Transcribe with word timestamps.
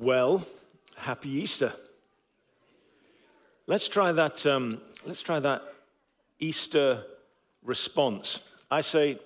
Well, 0.00 0.46
happy 0.96 1.30
Easter. 1.30 1.72
Let's 3.66 3.88
try 3.88 4.12
that. 4.12 4.46
Um, 4.46 4.80
let's 5.06 5.20
try 5.20 5.40
that 5.40 5.62
Easter 6.38 7.04
response. 7.62 8.44
I 8.70 8.80
say, 8.80 9.18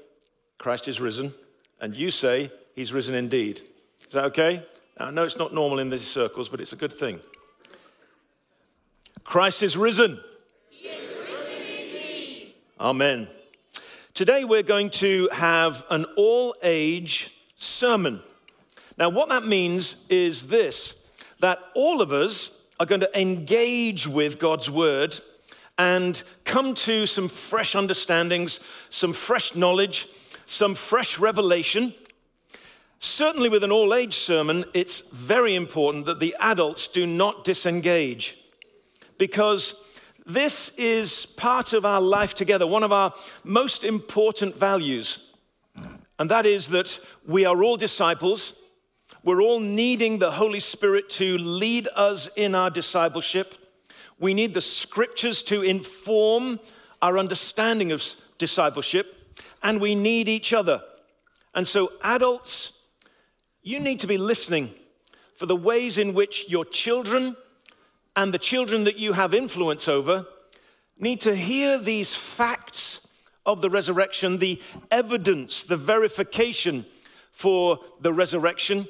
Christ 0.59 0.89
is 0.89 1.01
risen, 1.01 1.35
and 1.81 1.95
you 1.95 2.11
say, 2.11 2.51
He's 2.75 2.93
risen 2.93 3.15
indeed. 3.15 3.61
Is 4.01 4.13
that 4.13 4.25
okay? 4.27 4.65
Now, 4.99 5.07
I 5.07 5.11
know 5.11 5.25
it's 5.25 5.37
not 5.37 5.55
normal 5.55 5.79
in 5.79 5.91
these 5.91 6.07
circles, 6.07 6.49
but 6.49 6.61
it's 6.61 6.73
a 6.73 6.77
good 6.77 6.93
thing. 6.93 7.21
Christ 9.25 9.63
is 9.63 9.77
risen. 9.77 10.21
He 10.71 10.89
is 10.89 11.17
risen 11.17 11.63
indeed. 11.63 12.55
Amen. 12.81 13.29
Today 14.23 14.45
we're 14.45 14.63
going 14.63 14.91
to 14.91 15.29
have 15.33 15.85
an 15.91 16.05
all 16.17 16.55
age 16.63 17.35
sermon. 17.57 18.23
Now, 18.97 19.09
what 19.09 19.31
that 19.31 19.49
means 19.49 20.07
is 20.09 20.47
this 20.47 21.05
that 21.41 21.59
all 21.75 22.01
of 22.01 22.13
us 22.13 22.57
are 22.79 22.87
going 22.87 23.01
to 23.01 23.21
engage 23.21 24.07
with 24.07 24.39
God's 24.39 24.71
word 24.71 25.19
and 25.77 26.23
come 26.45 26.75
to 26.75 27.05
some 27.05 27.27
fresh 27.27 27.75
understandings, 27.75 28.61
some 28.91 29.13
fresh 29.13 29.57
knowledge, 29.57 30.07
some 30.47 30.77
fresh 30.77 31.19
revelation. 31.19 31.93
Certainly, 33.01 33.49
with 33.49 33.65
an 33.65 33.73
all 33.73 33.93
age 33.93 34.15
sermon, 34.15 34.65
it's 34.73 35.01
very 35.11 35.57
important 35.57 36.07
that 36.07 36.21
the 36.21 36.37
adults 36.39 36.87
do 36.87 37.09
not 37.09 37.43
disengage 37.43 38.39
because 39.19 39.75
this 40.27 40.71
is 40.77 41.27
part 41.27 41.73
of 41.73 41.85
our 41.85 42.01
life 42.01 42.35
together, 42.35 42.67
one 42.67 42.85
of 42.85 42.93
our 42.93 43.13
most 43.45 43.85
important 43.85 44.57
values. 44.57 45.31
And 46.19 46.31
that 46.31 46.47
is 46.47 46.69
that 46.69 46.99
we 47.27 47.45
are 47.45 47.63
all 47.63 47.77
disciples. 47.77 48.55
We're 49.25 49.43
all 49.43 49.61
needing 49.61 50.19
the 50.19 50.31
Holy 50.31 50.61
Spirit 50.61 51.11
to 51.11 51.39
lead 51.39 51.89
us 51.97 52.29
in 52.37 52.55
our 52.55 52.71
discipleship. 52.71 53.55
We 54.19 54.35
need 54.35 54.55
the 54.55 54.61
scriptures 54.61 55.43
to 55.45 55.63
inform 55.63 56.61
our 57.01 57.19
understanding 57.19 57.91
of 57.91 58.05
discipleship, 58.39 59.37
and 59.63 59.81
we 59.81 59.97
need 59.97 60.29
each 60.29 60.53
other. 60.53 60.83
And 61.55 61.67
so, 61.67 61.93
adults, 62.03 62.79
you 63.63 63.81
need 63.81 63.99
to 64.01 64.07
be 64.07 64.19
listening 64.19 64.73
for 65.37 65.47
the 65.47 65.57
ways 65.57 65.99
in 65.99 66.15
which 66.15 66.45
your 66.49 66.65
children 66.65 67.37
and 68.17 68.33
the 68.33 68.39
children 68.39 68.85
that 68.85 68.99
you 68.99 69.15
have 69.15 69.35
influence 69.35 69.89
over 69.89 70.27
need 70.99 71.21
to 71.21 71.35
hear 71.35 71.79
these 71.79 72.15
facts 72.15 73.07
of 73.45 73.61
the 73.61 73.71
resurrection, 73.71 74.39
the 74.39 74.61
evidence, 74.91 75.63
the 75.63 75.77
verification 75.77 76.87
for 77.33 77.81
the 78.01 78.13
resurrection, 78.13 78.87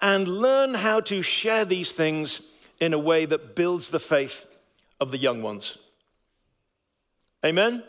and 0.00 0.28
learn 0.28 0.74
how 0.74 1.00
to 1.00 1.22
share 1.22 1.64
these 1.64 1.92
things 1.92 2.42
in 2.80 2.92
a 2.92 2.98
way 2.98 3.24
that 3.24 3.56
builds 3.56 3.88
the 3.88 3.98
faith 3.98 4.46
of 5.00 5.10
the 5.10 5.18
young 5.18 5.42
ones. 5.42 5.78
Amen? 7.44 7.82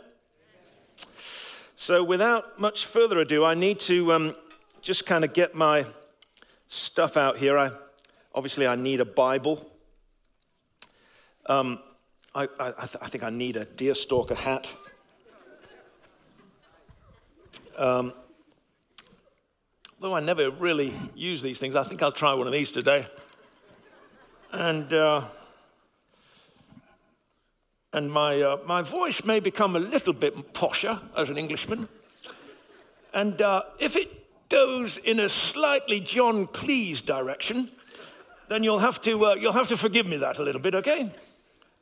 So, 1.75 2.03
without 2.03 2.59
much 2.59 2.85
further 2.85 3.19
ado, 3.19 3.45
I 3.45 3.53
need 3.53 3.79
to 3.81 4.13
um, 4.13 4.35
just 4.81 5.05
kind 5.05 5.23
of 5.23 5.33
get 5.33 5.55
my 5.55 5.85
stuff 6.67 7.17
out 7.17 7.37
here. 7.37 7.57
I, 7.57 7.71
obviously, 8.33 8.67
I 8.67 8.75
need 8.75 8.99
a 8.99 9.05
Bible. 9.05 9.65
Um, 11.49 11.79
I, 12.35 12.43
I, 12.43 12.67
I, 12.67 12.85
th- 12.85 12.97
I, 13.01 13.07
think 13.07 13.23
I 13.23 13.31
need 13.31 13.55
a 13.57 13.65
deerstalker 13.65 14.35
hat. 14.35 14.67
Um, 17.75 18.13
though 19.99 20.13
I 20.13 20.19
never 20.19 20.51
really 20.51 20.93
use 21.15 21.41
these 21.41 21.57
things, 21.57 21.75
I 21.75 21.81
think 21.81 22.03
I'll 22.03 22.11
try 22.11 22.35
one 22.35 22.45
of 22.45 22.53
these 22.53 22.69
today. 22.69 23.07
And, 24.51 24.93
uh, 24.93 25.23
and 27.93 28.11
my, 28.11 28.39
uh, 28.39 28.57
my 28.67 28.83
voice 28.83 29.23
may 29.23 29.39
become 29.39 29.75
a 29.75 29.79
little 29.79 30.13
bit 30.13 30.53
posher 30.53 31.01
as 31.17 31.31
an 31.31 31.37
Englishman. 31.39 31.89
And 33.11 33.41
uh, 33.41 33.63
if 33.79 33.95
it 33.95 34.49
goes 34.49 34.97
in 34.97 35.19
a 35.19 35.29
slightly 35.29 35.99
John 35.99 36.45
Cleese 36.45 37.03
direction, 37.03 37.71
then 38.49 38.63
you'll 38.63 38.77
have 38.77 39.01
to, 39.01 39.25
uh, 39.25 39.33
you'll 39.33 39.53
have 39.53 39.69
to 39.69 39.77
forgive 39.77 40.05
me 40.05 40.17
that 40.17 40.37
a 40.37 40.43
little 40.43 40.61
bit, 40.61 40.75
okay? 40.75 41.11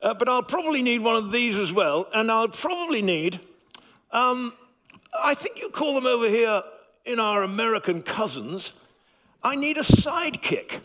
Uh, 0.00 0.14
but 0.14 0.28
I'll 0.28 0.42
probably 0.42 0.82
need 0.82 1.00
one 1.00 1.16
of 1.16 1.32
these 1.32 1.56
as 1.56 1.72
well, 1.72 2.06
and 2.14 2.30
I'll 2.30 2.48
probably 2.48 3.02
need, 3.02 3.40
um, 4.12 4.54
I 5.18 5.34
think 5.34 5.58
you 5.58 5.70
call 5.70 5.94
them 5.94 6.06
over 6.06 6.28
here 6.28 6.62
in 7.04 7.18
our 7.18 7.42
American 7.42 8.02
cousins, 8.02 8.72
I 9.42 9.56
need 9.56 9.78
a 9.78 9.82
sidekick. 9.82 10.80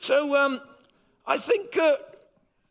So 0.00 0.36
um, 0.36 0.60
I 1.26 1.38
think 1.38 1.76
uh, 1.76 1.96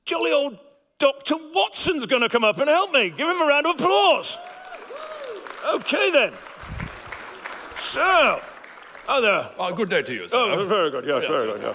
jolly 0.05 0.31
old 0.31 0.59
Dr. 0.99 1.35
Watson's 1.53 2.05
going 2.05 2.21
to 2.21 2.29
come 2.29 2.43
up 2.43 2.57
and 2.57 2.69
help 2.69 2.91
me. 2.91 3.09
Give 3.09 3.27
him 3.27 3.41
a 3.41 3.45
round 3.45 3.67
of 3.67 3.75
applause. 3.75 4.35
Okay 5.75 6.11
then. 6.11 6.33
So, 7.79 8.41
oh 9.07 9.21
there. 9.21 9.49
Oh, 9.59 9.73
good 9.73 9.89
day 9.89 10.01
to 10.01 10.13
you, 10.13 10.27
sir. 10.27 10.37
Oh, 10.37 10.65
very 10.65 10.89
good. 10.89 11.05
Yes, 11.05 11.25
very 11.27 11.53
good. 11.53 11.61
Yeah. 11.61 11.73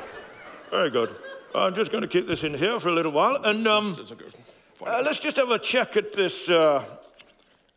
Very 0.71 0.91
good. 0.91 1.15
I'm 1.55 1.75
just 1.75 1.93
going 1.93 2.01
to 2.01 2.09
keep 2.09 2.27
this 2.27 2.45
in 2.45 2.55
here 2.55 2.81
for 2.81 2.89
a 2.89 2.93
little 2.93 3.13
while, 3.13 3.37
and 3.45 3.67
um, 3.67 3.95
uh, 4.87 5.03
let's 5.05 5.19
just 5.19 5.37
have 5.37 5.51
a 5.51 5.59
check 5.59 5.99
at 5.99 6.15
this 6.15 6.49
uh, 6.49 6.83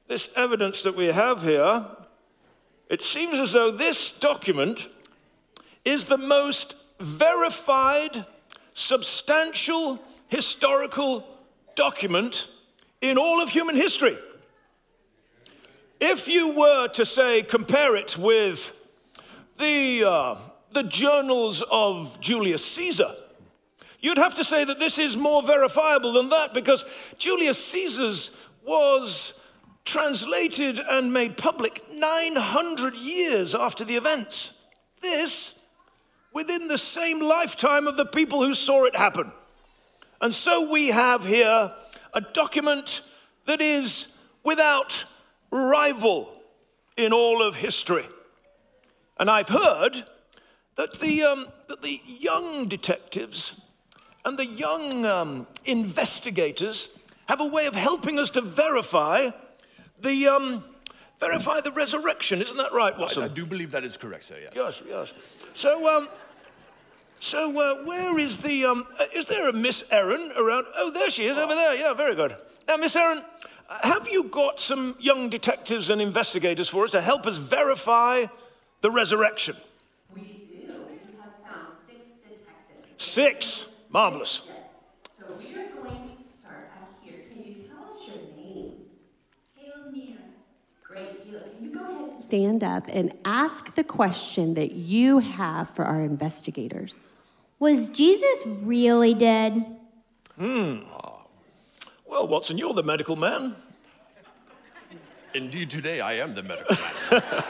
this 0.07 0.29
evidence 0.37 0.81
that 0.83 0.95
we 0.95 1.07
have 1.07 1.41
here. 1.41 1.85
It 2.89 3.01
seems 3.01 3.37
as 3.37 3.51
though 3.51 3.71
this 3.71 4.11
document 4.11 4.87
is 5.83 6.05
the 6.05 6.17
most 6.17 6.75
verified, 7.01 8.25
substantial 8.73 10.01
historical 10.29 11.27
document 11.75 12.47
in 13.01 13.17
all 13.17 13.41
of 13.41 13.49
human 13.49 13.75
history. 13.75 14.17
If 15.99 16.29
you 16.29 16.55
were 16.55 16.87
to 16.89 17.05
say 17.05 17.43
compare 17.43 17.97
it 17.97 18.17
with 18.17 18.73
the 19.57 20.05
uh, 20.05 20.35
the 20.71 20.83
journals 20.83 21.61
of 21.69 22.21
Julius 22.21 22.63
Caesar 22.63 23.15
You'd 24.05 24.19
have 24.19 24.35
to 24.35 24.43
say 24.43 24.63
that 24.63 24.77
this 24.77 24.99
is 24.99 25.17
more 25.17 25.41
verifiable 25.41 26.13
than 26.13 26.29
that 26.29 26.53
because 26.53 26.85
Julius 27.17 27.57
Caesar's 27.65 28.37
was 28.63 29.33
translated 29.83 30.77
and 30.79 31.11
made 31.11 31.37
public 31.37 31.81
900 31.91 32.93
years 32.93 33.55
after 33.55 33.83
the 33.83 33.95
events. 33.95 34.53
This 35.01 35.55
within 36.31 36.67
the 36.67 36.77
same 36.77 37.19
lifetime 37.19 37.87
of 37.87 37.97
the 37.97 38.05
people 38.05 38.45
who 38.45 38.53
saw 38.53 38.85
it 38.85 38.95
happen. 38.95 39.31
And 40.21 40.31
so 40.31 40.69
we 40.69 40.89
have 40.89 41.25
here 41.25 41.73
a 42.13 42.21
document 42.21 43.01
that 43.47 43.59
is 43.59 44.13
without 44.43 45.05
rival 45.49 46.31
in 46.95 47.11
all 47.11 47.41
of 47.41 47.55
history. 47.55 48.05
And 49.17 49.31
I've 49.31 49.49
heard 49.49 50.05
that 50.75 50.99
the, 50.99 51.23
um, 51.23 51.47
that 51.69 51.81
the 51.81 51.99
young 52.05 52.67
detectives 52.67 53.61
and 54.25 54.39
the 54.39 54.45
young 54.45 55.05
um, 55.05 55.47
investigators 55.65 56.89
have 57.27 57.39
a 57.39 57.45
way 57.45 57.67
of 57.67 57.75
helping 57.75 58.19
us 58.19 58.31
to 58.31 58.41
verify 58.41 59.29
the, 60.01 60.27
um, 60.27 60.63
verify 61.19 61.61
the 61.61 61.71
resurrection. 61.71 62.41
Isn't 62.41 62.57
that 62.57 62.73
right, 62.73 62.97
Watson? 62.97 63.23
I, 63.23 63.27
I, 63.27 63.29
do 63.29 63.45
believe 63.45 63.71
that 63.71 63.83
is 63.83 63.97
correct, 63.97 64.25
sir, 64.25 64.37
yes. 64.41 64.53
Yes, 64.55 64.81
yes. 64.87 65.13
So, 65.53 65.95
um, 65.95 66.09
so 67.19 67.49
uh, 67.59 67.85
where 67.85 68.17
is 68.17 68.39
the, 68.39 68.65
um, 68.65 68.87
uh, 68.99 69.05
is 69.13 69.27
there 69.27 69.47
a 69.47 69.53
Miss 69.53 69.83
Erin 69.91 70.31
around? 70.35 70.65
Oh, 70.75 70.91
there 70.91 71.09
she 71.09 71.27
is, 71.27 71.37
over 71.37 71.53
there. 71.53 71.75
Yeah, 71.75 71.93
very 71.93 72.15
good. 72.15 72.35
Now, 72.67 72.77
Miss 72.77 72.95
Erin, 72.95 73.23
have 73.69 74.07
you 74.09 74.25
got 74.25 74.59
some 74.59 74.95
young 74.99 75.29
detectives 75.29 75.89
and 75.91 76.01
investigators 76.01 76.67
for 76.67 76.83
us 76.83 76.91
to 76.91 77.01
help 77.01 77.27
us 77.27 77.37
verify 77.37 78.25
the 78.81 78.89
resurrection? 78.89 79.55
We 80.13 80.21
do. 80.21 80.73
We 80.89 80.97
have 81.21 81.31
found 81.43 81.73
six 81.87 81.99
detectives. 82.27 83.03
Six? 83.03 83.65
Marvelous. 83.95 84.41
So 85.17 85.23
we 85.39 85.55
are 85.55 85.67
going 85.69 86.01
to 86.01 86.05
start 86.05 86.69
out 86.77 86.89
here. 87.01 87.21
Can 87.31 87.41
you 87.41 87.53
tell 87.53 87.85
us 87.89 88.05
your 88.05 88.17
name? 88.35 88.73
Caleb 89.57 89.93
Neer. 89.93 90.17
Great, 90.83 91.23
Caleb. 91.23 91.55
Can 91.55 91.63
you 91.63 91.73
go 91.73 91.81
ahead 91.81 92.09
and 92.09 92.21
stand 92.21 92.61
up 92.61 92.83
and 92.89 93.13
ask 93.23 93.73
the 93.75 93.85
question 93.85 94.55
that 94.55 94.73
you 94.73 95.19
have 95.19 95.69
for 95.69 95.85
our 95.85 96.01
investigators? 96.01 96.95
Was 97.59 97.87
Jesus 97.87 98.45
really 98.63 99.13
dead? 99.13 99.65
Hmm. 100.37 100.79
Well, 102.05 102.27
Watson, 102.27 102.57
you're 102.57 102.73
the 102.73 102.83
medical 102.83 103.15
man. 103.15 103.55
Indeed, 105.33 105.69
today 105.69 106.01
I 106.01 106.15
am 106.15 106.33
the 106.33 106.43
medical 106.43 106.75
man. 107.11 107.23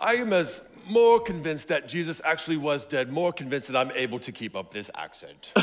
I 0.00 0.14
am 0.14 0.32
as 0.32 0.62
more 0.88 1.20
convinced 1.20 1.68
that 1.68 1.88
Jesus 1.88 2.20
actually 2.24 2.56
was 2.56 2.84
dead, 2.84 3.10
more 3.12 3.32
convinced 3.32 3.68
that 3.68 3.76
I'm 3.76 3.90
able 3.92 4.18
to 4.20 4.32
keep 4.32 4.54
up 4.56 4.72
this 4.72 4.90
accent. 4.94 5.52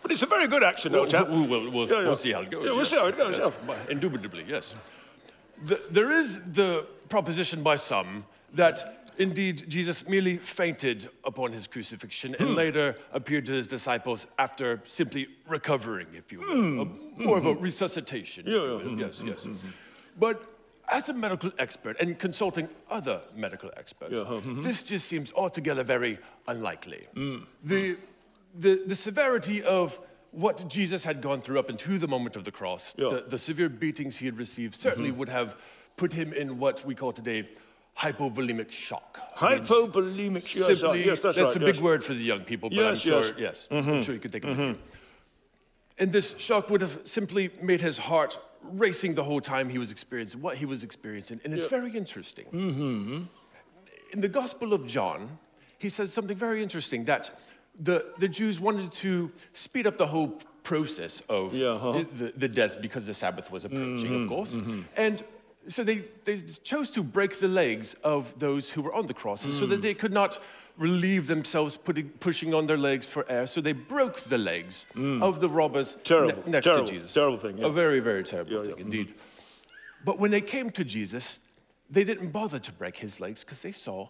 But 0.00 0.12
it's 0.12 0.22
a 0.22 0.26
very 0.26 0.46
good 0.46 0.62
accent, 0.62 0.94
old 0.94 1.10
chap. 1.10 1.28
We'll, 1.28 1.44
we'll, 1.46 1.70
we'll, 1.70 1.88
Yeah, 1.88 2.00
yeah. 2.00 2.06
we'll 2.06 2.16
see 2.16 2.32
how 2.32 2.40
it 2.42 2.50
goes. 2.50 2.64
Yeah, 2.64 2.70
we'll 2.70 2.78
yes. 2.78 2.88
see 2.90 2.96
how 2.96 3.06
it 3.08 3.16
goes, 3.18 3.36
Yes. 3.36 3.52
yeah. 3.68 3.74
Indubitably, 3.90 4.44
yes. 4.48 4.74
The, 5.64 5.80
there 5.90 6.10
is 6.12 6.40
the 6.52 6.86
proposition 7.08 7.62
by 7.62 7.76
some 7.76 8.24
that 8.54 9.10
indeed 9.18 9.64
Jesus 9.68 10.08
merely 10.08 10.36
fainted 10.38 11.10
upon 11.24 11.52
his 11.52 11.66
crucifixion 11.66 12.34
Hmm. 12.34 12.42
and 12.42 12.54
later 12.54 12.94
appeared 13.12 13.44
to 13.46 13.52
his 13.52 13.66
disciples 13.66 14.26
after 14.38 14.80
simply 14.86 15.26
recovering, 15.48 16.06
if 16.14 16.30
you 16.32 16.40
will. 16.40 16.46
Hmm. 16.54 16.80
A- 17.20 17.22
more 17.24 17.38
of 17.38 17.46
a 17.46 17.54
resuscitation. 17.54 18.44
if 18.46 18.52
you 18.52 18.60
will. 18.60 18.98
Yes, 19.00 19.20
yes. 19.22 19.46
But 20.18 20.42
as 20.90 21.08
a 21.08 21.12
medical 21.12 21.52
expert 21.58 21.96
and 22.00 22.18
consulting 22.18 22.68
other 22.90 23.20
medical 23.34 23.70
experts, 23.76 24.14
mm-hmm. 24.14 24.62
this 24.62 24.82
just 24.82 25.06
seems 25.06 25.32
altogether 25.32 25.84
very 25.84 26.18
unlikely. 26.46 27.06
Hmm. 27.14 27.38
The, 27.64 27.96
the, 28.58 28.82
the 28.86 28.94
severity 28.94 29.62
of 29.62 29.98
what 30.30 30.68
Jesus 30.68 31.04
had 31.04 31.20
gone 31.20 31.40
through 31.40 31.58
up 31.58 31.68
until 31.68 31.98
the 31.98 32.08
moment 32.08 32.36
of 32.36 32.44
the 32.44 32.50
cross, 32.50 32.94
Yeah. 32.98 33.08
the, 33.08 33.24
the 33.28 33.38
severe 33.38 33.68
beatings 33.68 34.16
he 34.16 34.26
had 34.26 34.36
received, 34.38 34.74
certainly 34.74 35.10
Mm-hmm. 35.10 35.18
would 35.18 35.28
have 35.28 35.56
put 35.96 36.12
him 36.12 36.32
in 36.32 36.58
what 36.58 36.84
we 36.84 36.94
call 36.94 37.12
today 37.12 37.48
hypovolemic 37.98 38.70
shock. 38.70 39.18
Hypovolemic. 39.36 40.54
Yes, 40.54 40.78
simply- 40.78 41.04
yes, 41.04 41.20
that's, 41.20 41.36
that's 41.36 41.38
right. 41.38 41.56
a 41.56 41.60
big 41.60 41.74
yes. 41.76 41.82
word 41.82 42.04
for 42.04 42.14
the 42.14 42.22
young 42.22 42.40
people, 42.44 42.70
but 42.70 42.78
I'm 42.84 42.94
sure, 42.96 43.24
yes. 43.38 43.66
Mm-hmm. 43.70 43.88
yes, 43.88 43.96
I'm 43.96 44.02
sure 44.02 44.14
you 44.14 44.20
could 44.20 44.32
take 44.32 44.44
it 44.44 44.56
you. 44.56 44.78
And 45.98 46.12
this 46.12 46.36
shock 46.38 46.70
would 46.70 46.80
have 46.80 47.00
simply 47.04 47.50
made 47.60 47.80
his 47.80 47.98
heart 47.98 48.38
racing 48.62 49.14
the 49.14 49.24
whole 49.24 49.40
time 49.40 49.68
he 49.68 49.78
was 49.78 49.90
experiencing 49.90 50.40
what 50.40 50.56
he 50.56 50.66
was 50.66 50.82
experiencing. 50.82 51.40
And 51.44 51.54
it's 51.54 51.66
very 51.66 51.96
interesting. 51.96 52.46
Mm-hmm. 52.46 53.22
In 54.12 54.20
the 54.20 54.28
Gospel 54.28 54.72
of 54.72 54.86
John, 54.86 55.38
he 55.78 55.88
says 55.88 56.12
something 56.12 56.36
very 56.36 56.62
interesting 56.62 57.04
that 57.04 57.38
the, 57.78 58.06
the 58.18 58.28
Jews 58.28 58.58
wanted 58.60 58.90
to 58.92 59.30
speed 59.52 59.86
up 59.86 59.98
the 59.98 60.06
whole 60.06 60.38
process 60.64 61.22
of 61.28 61.54
Yeah, 61.54 61.68
uh-huh. 61.68 62.04
the, 62.18 62.32
the 62.36 62.48
death 62.48 62.80
because 62.80 63.06
the 63.06 63.14
Sabbath 63.14 63.50
was 63.50 63.64
approaching, 63.64 64.10
Mm-hmm, 64.10 64.22
of 64.24 64.28
course. 64.28 64.56
And 64.96 65.22
so 65.68 65.84
they, 65.84 66.04
they 66.24 66.38
chose 66.62 66.90
to 66.92 67.02
break 67.02 67.38
the 67.38 67.48
legs 67.48 67.94
of 68.02 68.32
those 68.38 68.70
who 68.70 68.82
were 68.82 68.94
on 68.94 69.06
the 69.06 69.14
crosses 69.14 69.58
so 69.58 69.66
Mm. 69.66 69.70
that 69.70 69.82
they 69.82 69.94
could 69.94 70.12
not 70.12 70.40
relieve 70.78 71.26
themselves 71.26 71.76
putting, 71.76 72.08
pushing 72.20 72.54
on 72.54 72.66
their 72.66 72.76
legs 72.78 73.04
for 73.06 73.26
air. 73.28 73.46
So 73.46 73.60
they 73.60 73.72
broke 73.72 74.20
the 74.28 74.38
legs 74.38 74.86
of 74.96 75.40
the 75.40 75.48
robbers 75.48 75.96
ne- 75.96 76.02
Mm. 76.02 76.46
Next 76.46 76.64
terrible, 76.64 76.86
to 76.86 76.92
Jesus. 76.92 77.12
terrible 77.12 77.38
thing, 77.38 77.58
yeah. 77.58 77.66
A 77.66 77.70
very, 77.70 78.00
very 78.00 78.22
terrible 78.22 78.52
Yeah, 78.52 78.62
thing 78.62 78.74
yeah. 78.78 78.84
indeed. 78.84 79.14
But 80.04 80.18
when 80.18 80.30
they 80.30 80.40
came 80.40 80.70
to 80.70 80.84
Jesus, 80.84 81.40
they 81.90 82.04
didn't 82.04 82.28
bother 82.30 82.58
to 82.60 82.72
break 82.72 82.96
his 82.96 83.18
legs 83.20 83.42
because 83.44 83.60
they 83.62 83.72
saw 83.72 84.08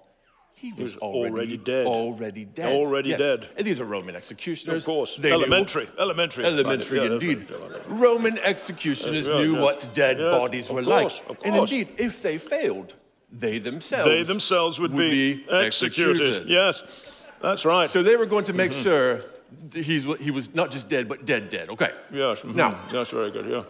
he 0.54 0.72
was, 0.72 0.94
was 0.94 0.96
already, 1.02 1.32
already 1.32 1.56
dead. 1.56 1.86
Already 1.86 2.44
dead. 2.44 2.72
Already 2.74 3.10
Yes. 3.10 3.18
dead. 3.20 3.48
And 3.56 3.66
these 3.66 3.80
are 3.80 3.84
Roman 3.84 4.16
executioners. 4.16 4.82
Of 4.82 4.86
course. 4.86 5.16
They 5.16 5.28
knew- 5.30 5.36
elementary. 5.36 5.88
Elementary. 5.98 6.44
Elementary 6.44 6.98
Yeah, 6.98 7.12
indeed. 7.12 7.46
Roman 7.88 8.38
executioners 8.40 9.26
Yeah, 9.26 9.38
knew 9.40 9.52
yes. 9.54 9.62
what 9.62 9.88
dead 9.94 10.18
Yes, 10.18 10.30
bodies 10.38 10.68
were 10.68 10.82
course, 10.82 11.20
like. 11.20 11.30
of 11.30 11.36
And 11.44 11.56
indeed, 11.56 11.88
if 11.96 12.20
they 12.20 12.38
failed, 12.38 12.94
they 13.30 13.58
themselves, 13.58 14.04
They 14.04 14.22
themselves 14.22 14.78
would, 14.80 14.96
be, 14.96 15.44
executed. 15.50 16.16
executed. 16.20 16.48
Yes, 16.48 16.82
that's 17.40 17.64
right. 17.64 17.90
So 17.90 18.02
they 18.02 18.16
were 18.16 18.26
going 18.26 18.44
to 18.44 18.52
make 18.52 18.72
Mm-hmm. 18.72 18.82
sure 18.82 19.20
he's, 19.72 20.04
he 20.20 20.30
was 20.30 20.54
not 20.54 20.70
just 20.70 20.88
dead, 20.88 21.08
but 21.08 21.24
dead, 21.24 21.50
dead. 21.50 21.68
Okay. 21.70 21.90
yes. 22.12 22.40
mhm. 22.40 22.54
Now, 22.54 22.78
that's 22.92 23.10
very 23.10 23.30
good. 23.30 23.46
Yeah, 23.46 23.62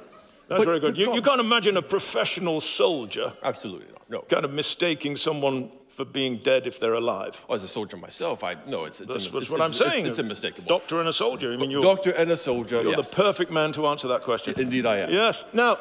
that's 0.48 0.64
very 0.64 0.80
good. 0.80 0.96
You, 0.96 1.14
you 1.14 1.22
can't 1.22 1.40
imagine 1.40 1.76
a 1.76 1.82
professional 1.82 2.60
soldier 2.60 3.32
absolutely 3.42 3.86
not. 3.92 4.10
No. 4.10 4.20
kind 4.22 4.44
of 4.44 4.52
mistaking 4.52 5.16
someone 5.18 5.70
for 5.88 6.04
being 6.06 6.38
dead 6.38 6.66
if 6.66 6.78
they're 6.80 6.94
alive. 6.94 7.38
As 7.50 7.62
a 7.62 7.68
soldier 7.68 7.96
myself, 7.98 8.42
I 8.42 8.56
no, 8.66 8.84
it's, 8.86 9.00
it's, 9.00 9.12
That's, 9.12 9.26
a, 9.26 9.30
that's 9.30 9.42
it's, 9.44 9.50
what 9.50 9.60
it's, 9.60 9.68
I'm 9.80 9.88
saying. 9.88 10.06
It's, 10.06 10.10
it's 10.10 10.18
unmistakable. 10.20 10.68
Doctor 10.68 11.00
and 11.00 11.08
a 11.08 11.12
soldier. 11.12 11.52
I 11.52 11.56
mean, 11.56 11.70
you're, 11.70 11.82
Doctor 11.82 12.12
and 12.12 12.30
a 12.30 12.36
soldier. 12.36 12.80
you're 12.82 12.96
yes. 12.96 13.08
the 13.08 13.16
perfect 13.16 13.50
man 13.50 13.72
to 13.72 13.86
answer 13.88 14.08
that 14.08 14.22
question. 14.22 14.54
Indeed, 14.58 14.86
I 14.86 14.98
am. 14.98 15.10
Yes. 15.10 15.42
Now, 15.52 15.78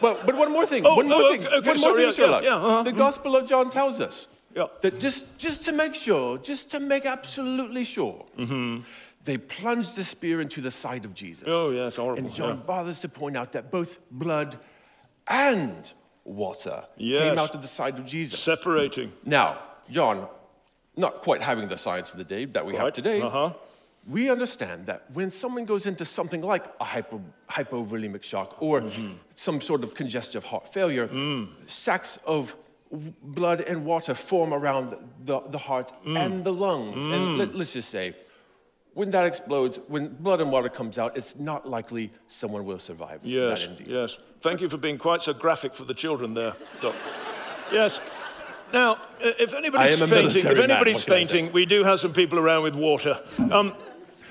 But, 0.00 0.26
but 0.26 0.36
one 0.36 0.50
more 0.52 0.66
thing. 0.66 0.84
Oh, 0.86 0.94
one 0.96 1.08
more 1.08 1.22
oh, 1.22 1.30
thing. 1.32 1.46
okay, 1.46 1.68
one 1.70 1.80
more 1.80 1.90
sorry, 1.92 2.04
thing, 2.06 2.12
Sherlock. 2.14 2.42
yes, 2.42 2.50
yeah, 2.50 2.56
uh-huh. 2.56 2.82
The 2.82 2.92
Gospel 2.92 3.36
of 3.36 3.46
John 3.46 3.70
tells 3.70 4.00
us 4.00 4.26
Yeah. 4.54 4.66
that 4.80 4.98
just, 5.00 5.38
just 5.38 5.64
to 5.64 5.72
make 5.72 5.94
sure, 5.94 6.38
just 6.38 6.70
to 6.70 6.80
make 6.80 7.06
absolutely 7.06 7.84
sure, 7.84 8.24
they 9.24 9.36
plunged 9.36 9.96
the 9.96 10.04
spear 10.04 10.40
into 10.40 10.60
the 10.60 10.70
side 10.70 11.04
of 11.04 11.14
Jesus. 11.14 11.42
Mm-hmm. 11.46 11.52
Oh, 11.52 11.70
yes, 11.70 11.96
horrible, 11.96 12.24
And 12.24 12.34
John 12.34 12.56
yeah. 12.56 12.62
bothers 12.66 13.00
to 13.00 13.08
point 13.08 13.36
out 13.36 13.52
that 13.52 13.70
both 13.70 13.98
blood 14.10 14.58
and 15.28 15.92
water 16.24 16.84
Yes. 16.96 17.22
came 17.28 17.38
out 17.38 17.54
of 17.54 17.62
the 17.62 17.68
side 17.68 17.98
of 17.98 18.06
Jesus. 18.06 18.40
separating. 18.40 19.12
Now, 19.24 19.58
John, 19.90 20.26
not 20.96 21.22
quite 21.22 21.42
having 21.42 21.68
the 21.68 21.76
science 21.78 22.10
of 22.10 22.16
the 22.18 22.24
day 22.24 22.44
that 22.46 22.64
we 22.64 22.74
have 22.76 22.92
today, 22.92 23.20
uh-huh. 23.20 23.52
We 24.08 24.30
understand 24.30 24.86
that 24.86 25.10
when 25.12 25.30
someone 25.30 25.64
goes 25.66 25.86
into 25.86 26.04
something 26.04 26.40
like 26.42 26.64
a 26.80 26.84
hypo, 26.84 27.20
hypovolemic 27.50 28.22
shock 28.22 28.56
or 28.60 28.80
Mm-hmm. 28.80 29.12
some 29.34 29.60
sort 29.60 29.84
of 29.84 29.94
congestive 29.94 30.44
heart 30.44 30.72
failure, 30.72 31.08
Mm. 31.08 31.48
sacs 31.66 32.18
of 32.24 32.56
blood 33.22 33.60
and 33.60 33.84
water 33.84 34.14
form 34.14 34.52
around 34.52 34.96
the, 35.24 35.40
the 35.50 35.58
heart 35.58 35.92
Mm. 36.04 36.18
and 36.24 36.44
the 36.44 36.52
lungs. 36.52 37.02
And 37.04 37.38
let, 37.38 37.54
let's 37.54 37.72
just 37.74 37.90
say, 37.90 38.16
when 38.94 39.10
that 39.12 39.24
explodes, 39.26 39.78
when 39.86 40.08
blood 40.08 40.40
and 40.40 40.50
water 40.50 40.68
comes 40.68 40.98
out, 40.98 41.16
it's 41.16 41.36
not 41.38 41.68
likely 41.68 42.10
someone 42.26 42.64
will 42.64 42.78
survive 42.80 43.20
Yes, 43.22 43.60
that 43.60 43.68
indeed. 43.70 43.88
yes. 43.88 44.16
Thank 44.40 44.60
you 44.60 44.68
for 44.68 44.78
being 44.78 44.98
quite 44.98 45.22
so 45.22 45.32
graphic 45.32 45.74
for 45.74 45.84
the 45.84 45.94
children 45.94 46.34
there, 46.34 46.54
Doc. 46.80 46.94
yes. 47.72 48.00
Now, 48.72 48.98
if 49.20 49.52
anybody's 49.52 49.98
fainting, 49.98 50.46
if 50.46 50.58
anybody's 50.58 50.96
what 50.98 51.06
can 51.06 51.14
I 51.14 51.24
say? 51.24 51.26
fainting, 51.26 51.52
we 51.52 51.66
do 51.66 51.82
have 51.84 51.98
some 52.00 52.12
people 52.12 52.38
around 52.38 52.62
with 52.62 52.76
water. 52.76 53.20
Um, 53.50 53.74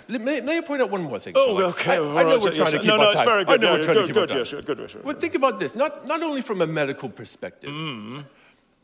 May, 0.09 0.41
may 0.41 0.57
I 0.57 0.61
point 0.61 0.81
out 0.81 0.89
one 0.89 1.03
more 1.03 1.19
thing? 1.19 1.33
oh, 1.35 1.61
okay. 1.65 1.91
I, 1.93 1.95
I 1.97 2.23
know 2.23 2.39
we're 2.39 2.47
yes, 2.47 2.55
trying 2.57 2.71
to 2.71 2.79
keep 2.79 2.87
no, 2.87 2.93
our 2.93 2.97
no, 2.97 3.11
time. 3.11 3.17
it's 3.21 3.29
very 3.29 3.45
good. 3.45 3.53
I 3.53 3.57
know 3.57 3.67
yeah, 3.71 3.77
we're 3.77 3.83
trying 3.83 3.95
good, 3.95 4.01
to 4.01 4.07
keep 4.07 4.13
good, 4.15 4.21
our 4.21 4.27
time. 4.27 4.55
yes, 4.55 4.65
good, 4.65 4.79
yes, 4.79 4.95
But 5.03 5.21
think 5.21 5.35
about 5.35 5.59
this, 5.59 5.75
not, 5.75 6.07
not 6.07 6.23
only 6.23 6.41
from 6.41 6.61
a 6.61 6.67
medical 6.67 7.09
perspective, 7.09 7.69
Mm-hmm. 7.69 8.19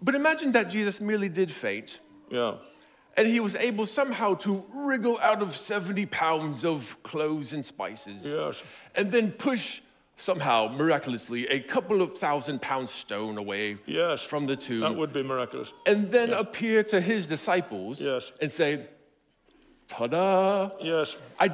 but 0.02 0.14
imagine 0.14 0.52
that 0.52 0.70
Jesus 0.70 1.02
merely 1.02 1.30
did 1.30 1.50
faint, 1.50 2.00
yeah. 2.30 2.56
and 3.18 3.28
he 3.28 3.40
was 3.40 3.56
able 3.56 3.88
somehow 3.88 4.36
to 4.36 4.64
wriggle 4.76 5.18
out 5.20 5.42
of 5.42 5.56
70 5.56 6.06
pounds 6.08 6.64
of 6.64 6.96
cloves 7.02 7.54
and 7.54 7.66
spices, 7.66 8.24
Yes. 8.26 8.62
and 8.94 9.12
then 9.12 9.32
push 9.32 9.82
somehow, 10.18 10.68
miraculously, 10.70 11.46
a 11.48 11.60
couple 11.60 12.02
of 12.02 12.18
thousand 12.18 12.62
pound 12.62 12.88
stone 12.88 13.38
away 13.38 13.78
Yes. 13.88 14.22
from 14.22 14.46
the 14.46 14.56
tomb, 14.56 14.82
That 14.82 14.96
would 14.96 15.12
be 15.12 15.24
miraculous. 15.24 15.74
and 15.88 16.12
then 16.12 16.32
appear 16.34 16.84
to 16.84 17.02
his 17.02 17.26
disciples 17.28 18.00
Yes. 18.00 18.32
and 18.40 18.52
say, 18.52 18.86
ta-da, 19.88 20.70
Yes. 20.82 21.16
I, 21.40 21.50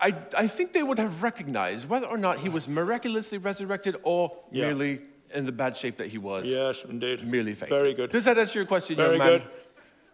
I, 0.00 0.14
I 0.36 0.46
think 0.46 0.72
they 0.72 0.82
would 0.82 0.98
have 0.98 1.22
recognized 1.22 1.88
whether 1.88 2.06
or 2.06 2.16
not 2.18 2.38
he 2.38 2.48
was 2.48 2.66
miraculously 2.68 3.38
resurrected 3.38 3.96
or 4.02 4.32
Yeah. 4.50 4.66
merely 4.66 5.00
in 5.34 5.46
the 5.46 5.52
bad 5.52 5.76
shape 5.76 5.96
that 5.98 6.08
he 6.08 6.18
was. 6.18 6.46
Yes, 6.46 6.78
indeed. 6.88 7.26
Merely 7.26 7.54
fainted. 7.54 7.78
Very 7.78 7.94
good. 7.94 8.10
Does 8.10 8.24
that 8.24 8.38
answer 8.38 8.58
your 8.58 8.66
question, 8.66 8.96
Very 8.96 9.16
young 9.16 9.18
man? 9.18 9.28
good. 9.38 9.42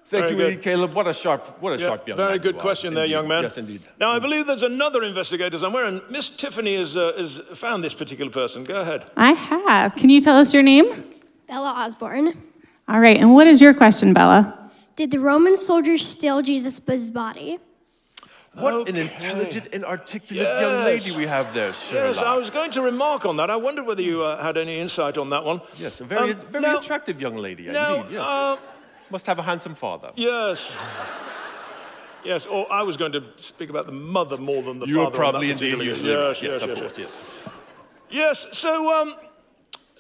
Thank 0.09 0.27
Very 0.27 0.51
you, 0.51 0.55
good. 0.57 0.63
Caleb. 0.63 0.93
What 0.95 1.09
a 1.09 1.13
sharp, 1.13 1.61
what 1.61 1.73
a 1.73 1.79
Yeah, 1.81 1.87
sharp 1.87 2.07
young 2.07 2.17
man. 2.19 2.27
very 2.29 2.35
you 2.39 2.43
good 2.43 2.57
are. 2.57 2.61
question 2.61 2.95
there, 2.95 3.05
Indeed. 3.05 3.13
young 3.13 3.27
man. 3.29 3.43
Yes, 3.43 3.59
indeed. 3.59 3.83
Now, 3.99 4.13
I 4.13 4.21
believe 4.21 4.47
there's 4.47 4.63
another 4.63 5.03
investigator 5.03 5.59
somewhere, 5.59 5.85
and 5.85 6.01
Miss 6.11 6.29
Tiffany 6.29 6.77
has, 6.77 6.97
uh, 6.97 7.13
has 7.19 7.39
found 7.55 7.83
this 7.83 7.93
particular 7.95 8.31
person. 8.31 8.63
Go 8.63 8.81
ahead. 8.83 9.11
I 9.17 9.33
have. 9.33 9.97
Can 9.97 10.09
you 10.11 10.21
tell 10.21 10.37
us 10.37 10.55
your 10.55 10.63
name? 10.63 10.87
Bella 11.49 11.73
Osborne. 11.77 12.35
All 12.89 13.01
right, 13.01 13.17
and 13.17 13.35
what 13.35 13.49
is 13.49 13.61
your 13.61 13.75
question, 13.75 14.13
Bella? 14.13 14.56
Did 14.97 15.11
the 15.11 15.21
Roman 15.21 15.57
soldiers 15.57 16.07
steal 16.07 16.43
Jesus' 16.43 16.81
body? 17.11 17.59
What 18.55 18.89
an 18.89 18.97
intelligent 18.97 19.69
and 19.75 19.85
articulate 19.85 20.47
young 20.61 20.85
lady 20.85 21.11
we 21.15 21.27
have 21.27 21.53
there, 21.53 21.75
Sherlock. 21.75 22.17
Yes, 22.17 22.25
I 22.25 22.35
was 22.39 22.49
going 22.49 22.71
to 22.71 22.81
remark 22.81 23.27
on 23.27 23.37
that. 23.37 23.51
I 23.51 23.57
wondered 23.57 23.85
whether 23.85 24.01
you 24.01 24.23
uh, 24.25 24.43
had 24.43 24.57
any 24.57 24.79
insight 24.81 25.19
on 25.19 25.29
that 25.29 25.45
one. 25.45 25.61
Yes, 25.79 26.01
a 26.01 26.05
very, 26.05 26.33
Um, 26.33 26.41
very 26.51 26.63
now- 26.63 26.79
attractive 26.79 27.21
young 27.21 27.37
lady, 27.37 27.65
Now, 27.65 27.97
indeed. 27.97 28.13
Yes. 28.15 28.27
uh, 28.27 28.57
Must 29.11 29.27
have 29.27 29.39
a 29.39 29.43
handsome 29.43 29.75
father. 29.75 30.11
yes. 30.17 30.59
Yes, 32.25 32.45
or 32.47 32.67
I 32.73 32.83
was 32.83 32.97
going 32.97 33.13
to 33.13 33.23
speak 33.37 33.71
about 33.71 33.87
the 33.87 33.93
mother 33.93 34.37
more 34.37 34.61
than 34.63 34.81
the 34.81 34.87
You 34.87 34.95
father. 34.97 35.07
on 35.07 35.13
that 35.13 35.19
probably 35.19 35.51
indeed 35.53 35.73
particular 35.75 35.93
case. 35.93 36.03
usually. 36.03 36.13
Yes, 36.29 36.43
yes, 36.43 36.53
yes, 36.55 36.63
of 36.63 36.69
yes, 36.71 36.79
course, 36.81 36.99
yes. 36.99 37.11
yes. 38.11 38.43
Yes, 38.51 38.59
so, 38.59 39.01
um, 39.01 39.15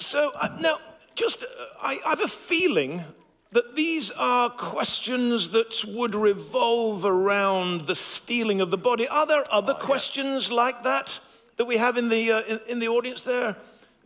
so 0.00 0.32
uh, 0.34 0.48
now, 0.60 0.78
just, 1.14 1.44
uh, 1.44 1.46
I, 1.82 2.00
I 2.04 2.08
have 2.10 2.20
a 2.20 2.26
feeling 2.26 3.04
that 3.52 3.74
these 3.74 4.10
are 4.10 4.50
questions 4.50 5.50
that 5.50 5.84
would 5.86 6.14
revolve 6.14 7.04
around 7.04 7.82
the 7.82 7.94
stealing 7.94 8.60
of 8.60 8.70
the 8.70 8.78
body. 8.78 9.06
Are 9.08 9.26
there 9.26 9.44
other 9.52 9.74
questions 9.74 10.50
like 10.50 10.82
that 10.82 11.20
that 11.56 11.64
we 11.64 11.76
have 11.78 11.96
in 11.96 12.08
the, 12.08 12.32
uh, 12.32 12.40
in, 12.42 12.60
in 12.68 12.78
the 12.78 12.88
audience 12.88 13.22
there? 13.22 13.56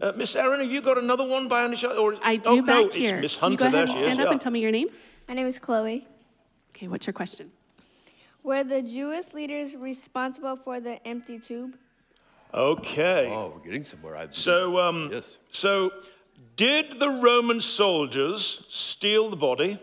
Uh, 0.01 0.13
Miss 0.17 0.35
Erin, 0.35 0.61
have 0.61 0.71
you 0.71 0.81
got 0.81 0.99
another 0.99 1.27
one 1.27 1.49
by 1.49 1.65
any 1.65 1.77
chance? 1.77 1.95
Or, 1.95 2.17
I 2.23 2.37
do 2.37 2.51
oh, 2.51 2.57
back 2.63 2.67
no, 2.67 2.87
it's 2.87 2.97
here. 2.97 3.21
Miss 3.21 3.37
Can 3.37 3.53
you 3.53 3.59
Hunter, 3.59 3.71
go 3.71 3.77
ahead 3.77 3.89
there 3.89 3.97
and 3.97 4.05
she 4.05 4.11
is. 4.11 4.15
stand 4.15 4.21
up 4.21 4.27
yeah. 4.27 4.33
and 4.33 4.41
tell 4.41 4.53
me 4.53 4.61
your 4.61 4.71
name? 4.71 4.89
My 5.29 5.35
name 5.35 5.47
is 5.47 5.59
Chloe. 5.59 6.07
Okay, 6.75 6.89
what's 6.89 7.07
your 7.07 7.13
question? 7.13 7.51
Were 8.43 8.65
the 8.65 8.81
Jewish 8.81 9.35
leaders 9.35 9.77
responsible 9.77 10.57
for 10.57 10.81
the 10.81 11.07
empty 11.07 11.39
tube? 11.39 11.77
Okay. 12.55 13.29
Oh, 13.31 13.53
we're 13.55 13.65
getting 13.65 13.85
somewhere. 13.85 14.17
I. 14.17 14.29
So, 14.31 14.79
um, 14.81 15.11
Yes. 15.13 15.37
so 15.53 15.93
did 16.57 16.99
the 16.99 17.11
Roman 17.11 17.61
soldiers 17.61 18.65
steal 18.69 19.31
the 19.31 19.37
body? 19.37 19.79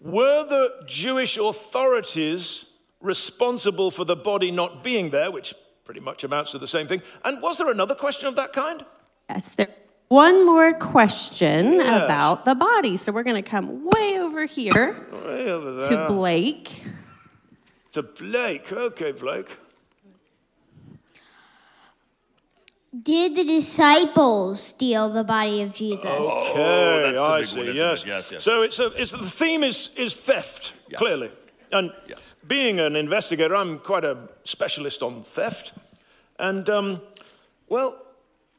Were 0.00 0.44
the 0.44 0.84
Jewish 0.86 1.36
authorities 1.38 2.66
responsible 3.00 3.90
for 3.90 4.04
the 4.04 4.16
body 4.16 4.50
not 4.50 4.82
being 4.82 5.10
there, 5.10 5.30
which 5.30 5.54
pretty 5.84 6.00
much 6.00 6.24
amounts 6.24 6.50
to 6.52 6.58
the 6.58 6.66
same 6.66 6.86
thing. 6.86 7.02
And 7.24 7.40
was 7.42 7.58
there 7.58 7.70
another 7.70 7.94
question 7.94 8.26
of 8.26 8.36
that 8.36 8.52
kind? 8.52 8.84
Yes, 9.28 9.54
there. 9.54 9.68
One 10.08 10.46
more 10.46 10.72
question 10.74 11.74
Yes. 11.74 12.04
about 12.04 12.44
the 12.44 12.54
body. 12.54 12.96
So 12.96 13.12
we're 13.12 13.22
going 13.22 13.42
to 13.42 13.48
come 13.48 13.84
way 13.84 14.18
over 14.18 14.44
here 14.44 15.06
Way 15.12 15.50
over 15.50 15.74
there. 15.74 15.88
to 15.88 16.06
Blake. 16.08 16.84
To 17.92 18.02
Blake. 18.02 18.72
Okay, 18.72 19.12
Blake. 19.12 19.58
Did 23.02 23.34
the 23.34 23.44
disciples 23.44 24.62
steal 24.62 25.12
the 25.12 25.24
body 25.24 25.62
of 25.62 25.74
Jesus? 25.74 26.04
Okay, 26.04 27.02
that's 27.14 27.18
I 27.18 27.42
see. 27.42 27.56
one, 27.56 27.66
yes. 27.74 28.02
it? 28.02 28.06
Yes, 28.06 28.30
yes, 28.30 28.44
So 28.44 28.62
it's, 28.62 28.78
a, 28.78 28.86
it's 29.00 29.10
the 29.10 29.28
theme 29.28 29.64
is 29.64 29.88
is 29.96 30.14
theft 30.14 30.72
Yes. 30.88 30.98
clearly, 30.98 31.30
and 31.72 31.92
Yes. 32.06 32.20
being 32.46 32.78
an 32.78 32.94
investigator, 32.94 33.56
I'm 33.56 33.78
quite 33.78 34.04
a 34.04 34.16
specialist 34.44 35.02
on 35.02 35.24
theft, 35.24 35.72
and 36.38 36.68
um, 36.70 37.00
well, 37.68 37.96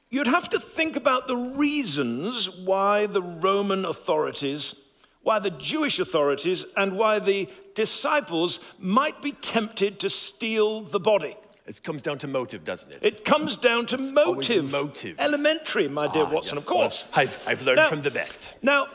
you'd 0.09 0.27
have 0.27 0.49
to 0.49 0.59
think 0.59 0.95
about 0.97 1.27
the 1.27 1.37
reasons 1.37 2.49
why 2.49 3.05
the 3.05 3.21
Roman 3.21 3.85
authorities, 3.85 4.75
why 5.21 5.39
the 5.39 5.51
Jewish 5.51 5.97
authorities, 5.99 6.65
and 6.75 6.97
why 6.97 7.19
the 7.19 7.47
disciples 7.73 8.59
might 8.79 9.21
be 9.21 9.31
tempted 9.31 9.99
to 10.01 10.09
steal 10.09 10.81
the 10.81 10.99
body. 10.99 11.37
It 11.67 11.81
comes 11.83 12.01
down 12.03 12.19
to 12.19 12.27
motive, 12.27 12.63
doesn't 12.63 12.91
it? 12.91 12.99
It 13.01 13.25
comes 13.25 13.57
down 13.57 13.87
to 13.87 13.97
always 13.97 14.11
motive. 14.13 14.71
motive. 14.71 15.15
Elementary, 15.19 15.87
my 15.87 16.07
dear 16.07 16.23
Ah, 16.25 16.29
Watson, 16.29 16.55
yes. 16.55 16.61
of 16.63 16.65
course. 16.67 17.07
Well, 17.15 17.21
I've, 17.23 17.47
I've 17.47 17.61
learned 17.63 17.77
Now- 17.77 17.89
from 17.89 18.01
the 18.03 18.11
best. 18.11 18.39
Now, 18.61 18.87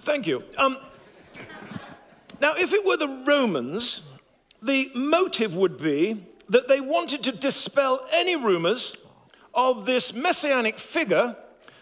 thank 0.00 0.26
you. 0.26 0.42
Um, 0.58 0.76
now, 2.40 2.54
if 2.54 2.72
it 2.72 2.84
were 2.84 2.96
the 2.96 3.22
Romans, 3.26 4.00
the 4.60 4.90
motive 4.94 5.54
would 5.54 5.76
be 5.78 6.24
that 6.48 6.66
they 6.66 6.80
wanted 6.80 7.22
to 7.24 7.32
dispel 7.32 8.06
any 8.12 8.34
rumors 8.34 8.96
of 9.54 9.86
this 9.86 10.12
messianic 10.12 10.78
figure 10.78 11.36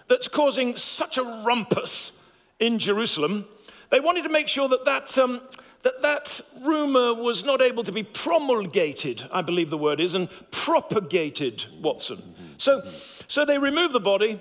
that's 0.09 0.29
causing 0.29 0.77
such 0.77 1.17
a 1.17 1.23
rumpus 1.23 2.13
in 2.59 2.79
Jerusalem. 2.79 3.47
They 3.91 4.01
wanted 4.01 4.25
to 4.25 4.29
make 4.29 4.49
sure 4.49 4.69
that 4.69 4.85
that, 4.85 5.17
um, 5.17 5.41
that, 5.83 6.03
that 6.03 6.41
rumor 6.63 7.15
was 7.15 7.45
not 7.45 7.63
able 7.63 7.83
to 7.85 7.93
be 7.93 8.03
promulgated, 8.03 9.25
I 9.33 9.43
believe 9.43 9.71
the 9.71 9.79
word 9.79 10.01
is, 10.01 10.15
and 10.15 10.29
propagated, 10.51 11.65
Watson. 11.81 12.35
So, 12.59 12.83
so 13.29 13.45
they 13.45 13.59
remove 13.59 13.93
the 13.93 14.01
body, 14.01 14.41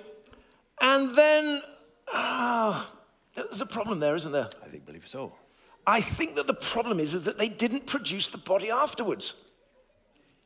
and 0.80 1.14
then, 1.16 1.62
ah, 2.12 2.90
there's 3.34 3.60
a 3.60 3.66
problem 3.66 4.00
there, 4.00 4.16
isn't 4.16 4.32
there? 4.32 4.48
I 4.64 4.68
think, 4.68 4.84
believe 4.84 5.06
so. 5.06 5.32
I 5.86 6.00
think 6.00 6.36
that 6.36 6.46
the 6.46 6.54
problem 6.54 7.00
is, 7.00 7.14
is 7.14 7.24
that 7.24 7.38
they 7.38 7.48
didn't 7.48 7.86
produce 7.86 8.28
the 8.28 8.38
body 8.38 8.70
afterwards. 8.70 9.34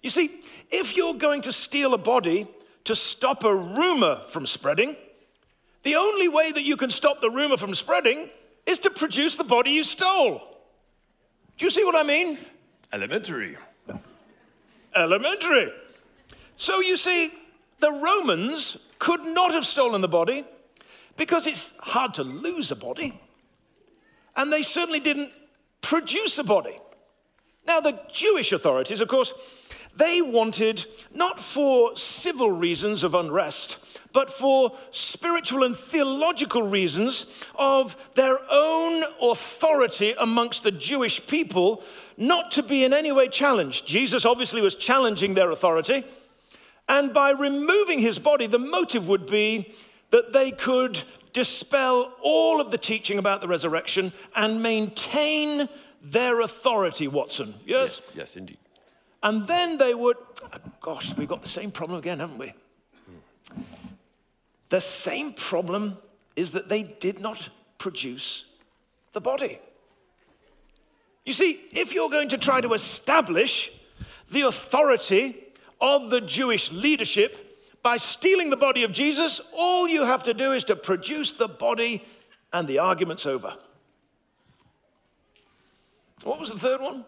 You 0.02 0.10
see, 0.10 0.42
if 0.70 0.96
you're 0.96 1.14
going 1.14 1.42
to 1.42 1.52
steal 1.52 1.94
a 1.94 1.98
body 1.98 2.46
to 2.84 2.94
stop 2.94 3.42
a 3.42 3.54
rumor 3.54 4.20
from 4.28 4.46
spreading, 4.46 4.96
the 5.82 5.96
only 5.96 6.28
way 6.28 6.52
that 6.52 6.62
you 6.62 6.76
can 6.76 6.90
stop 6.90 7.20
the 7.20 7.30
rumor 7.30 7.56
from 7.56 7.74
spreading 7.74 8.30
is 8.66 8.78
to 8.80 8.90
produce 8.90 9.36
the 9.36 9.44
body 9.44 9.70
you 9.70 9.82
stole. 9.82 10.53
Do 11.56 11.64
you 11.64 11.70
see 11.70 11.84
what 11.84 11.94
I 11.94 12.02
mean? 12.02 12.38
Elementary. 12.92 13.56
Elementary. 14.94 15.72
So 16.56 16.80
you 16.80 16.96
see, 16.96 17.32
the 17.80 17.92
Romans 17.92 18.76
could 18.98 19.24
not 19.24 19.52
have 19.52 19.66
stolen 19.66 20.00
the 20.00 20.08
body 20.08 20.44
because 21.16 21.46
it's 21.46 21.72
hard 21.78 22.14
to 22.14 22.24
lose 22.24 22.70
a 22.70 22.76
body. 22.76 23.20
And 24.36 24.52
they 24.52 24.62
certainly 24.62 25.00
didn't 25.00 25.32
produce 25.80 26.38
a 26.38 26.44
body. 26.44 26.78
Now, 27.66 27.80
the 27.80 28.00
Jewish 28.12 28.52
authorities, 28.52 29.00
of 29.00 29.08
course, 29.08 29.32
they 29.96 30.20
wanted, 30.20 30.84
not 31.14 31.40
for 31.40 31.96
civil 31.96 32.50
reasons 32.50 33.04
of 33.04 33.14
unrest, 33.14 33.78
but 34.12 34.30
for 34.30 34.72
spiritual 34.92 35.64
and 35.64 35.76
theological 35.76 36.62
reasons 36.62 37.26
of 37.56 37.96
their 38.14 38.38
own 38.50 39.02
authority 39.20 40.14
amongst 40.18 40.62
the 40.62 40.70
Jewish 40.70 41.26
people, 41.26 41.82
not 42.16 42.52
to 42.52 42.62
be 42.62 42.84
in 42.84 42.92
any 42.92 43.10
way 43.12 43.28
challenged. 43.28 43.86
Jesus 43.86 44.24
obviously 44.24 44.62
was 44.62 44.76
challenging 44.76 45.34
their 45.34 45.50
authority. 45.50 46.04
And 46.88 47.12
by 47.12 47.30
removing 47.30 47.98
his 47.98 48.18
body, 48.18 48.46
the 48.46 48.58
motive 48.58 49.08
would 49.08 49.26
be 49.26 49.74
that 50.10 50.32
they 50.32 50.52
could 50.52 51.02
dispel 51.32 52.12
all 52.22 52.60
of 52.60 52.70
the 52.70 52.78
teaching 52.78 53.18
about 53.18 53.40
the 53.40 53.48
resurrection 53.48 54.12
and 54.36 54.62
maintain 54.62 55.68
their 56.00 56.40
authority, 56.40 57.08
Watson. 57.08 57.54
Yes? 57.66 58.02
Yes, 58.06 58.16
yes, 58.16 58.36
indeed. 58.36 58.58
And 59.24 59.46
then 59.46 59.78
they 59.78 59.94
would, 59.94 60.18
ah, 60.52 60.58
gosh, 60.80 61.16
we've 61.16 61.26
got 61.26 61.42
the 61.42 61.48
same 61.48 61.72
problem 61.72 61.98
again, 61.98 62.20
haven't 62.20 62.36
we? 62.36 62.52
The 64.68 64.82
same 64.82 65.32
problem 65.32 65.96
is 66.36 66.50
that 66.50 66.68
they 66.68 66.82
did 66.82 67.20
not 67.20 67.48
produce 67.78 68.44
the 69.14 69.22
body. 69.22 69.58
You 71.24 71.32
see, 71.32 71.58
if 71.72 71.94
you're 71.94 72.10
going 72.10 72.28
to 72.28 72.38
try 72.38 72.60
to 72.60 72.74
establish 72.74 73.72
the 74.30 74.42
authority 74.42 75.36
of 75.80 76.10
the 76.10 76.20
Jewish 76.20 76.70
leadership 76.70 77.62
by 77.82 77.96
stealing 77.96 78.50
the 78.50 78.56
body 78.56 78.82
of 78.84 78.92
Jesus, 78.92 79.40
all 79.56 79.88
you 79.88 80.04
have 80.04 80.22
to 80.24 80.34
do 80.34 80.52
is 80.52 80.64
to 80.64 80.76
produce 80.76 81.32
the 81.32 81.48
body 81.48 82.04
and 82.52 82.68
the 82.68 82.78
argument's 82.78 83.24
over. 83.24 83.56
What 86.24 86.38
was 86.38 86.50
the 86.50 86.58
third 86.58 86.82
one? 86.82 87.06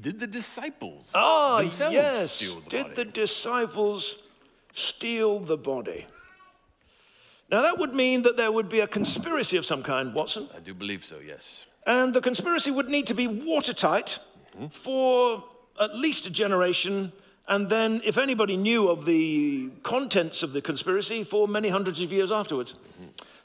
Did 0.00 0.18
the 0.20 0.26
disciples 0.26 1.10
Ah, 1.14 1.60
yes. 1.60 2.32
steal 2.32 2.60
the 2.60 2.68
Did 2.70 2.82
body? 2.82 2.94
the 2.94 3.04
disciples 3.06 4.14
steal 4.74 5.38
the 5.40 5.56
body? 5.56 6.06
Now, 7.50 7.62
that 7.62 7.78
would 7.78 7.94
mean 7.94 8.22
that 8.22 8.36
there 8.36 8.50
would 8.50 8.68
be 8.68 8.80
a 8.80 8.86
conspiracy 8.88 9.56
of 9.56 9.64
some 9.64 9.82
kind, 9.82 10.12
Watson. 10.14 10.48
I 10.54 10.58
do 10.60 10.74
believe 10.74 11.04
so, 11.04 11.18
yes. 11.24 11.66
And 11.86 12.12
the 12.12 12.20
conspiracy 12.20 12.70
would 12.72 12.88
need 12.88 13.06
to 13.06 13.14
be 13.14 13.28
watertight 13.28 14.18
for 14.70 15.44
at 15.80 15.94
least 15.94 16.26
a 16.26 16.30
generation. 16.30 17.12
And 17.46 17.68
then, 17.70 18.00
if 18.04 18.18
anybody 18.18 18.56
knew 18.56 18.88
of 18.88 19.04
the 19.04 19.70
contents 19.84 20.42
of 20.42 20.52
the 20.52 20.60
conspiracy, 20.60 21.22
for 21.22 21.46
many 21.46 21.68
hundreds 21.68 22.02
of 22.02 22.10
years 22.10 22.32
afterwards. 22.32 22.74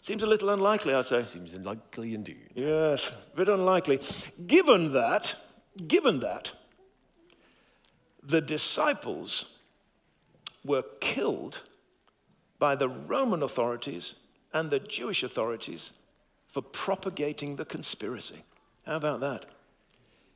Seems 0.01 0.23
a 0.23 0.27
little 0.27 0.49
unlikely, 0.49 0.95
I 0.95 1.03
say. 1.03 1.21
Seems 1.21 1.53
unlikely 1.53 2.15
indeed. 2.15 2.49
Yes, 2.55 3.11
a 3.33 3.37
bit 3.37 3.49
unlikely. 3.49 3.99
Given 4.47 4.93
that, 4.93 5.35
given 5.87 6.19
that, 6.19 6.51
the 8.23 8.41
disciples 8.41 9.45
were 10.63 10.83
killed 10.99 11.59
by 12.59 12.75
the 12.75 12.89
Roman 12.89 13.41
authorities 13.41 14.15
and 14.53 14.69
the 14.69 14.79
Jewish 14.79 15.23
authorities 15.23 15.93
for 16.47 16.61
propagating 16.61 17.55
the 17.55 17.65
conspiracy. 17.65 18.43
How 18.85 18.97
about 18.97 19.21
that? 19.21 19.45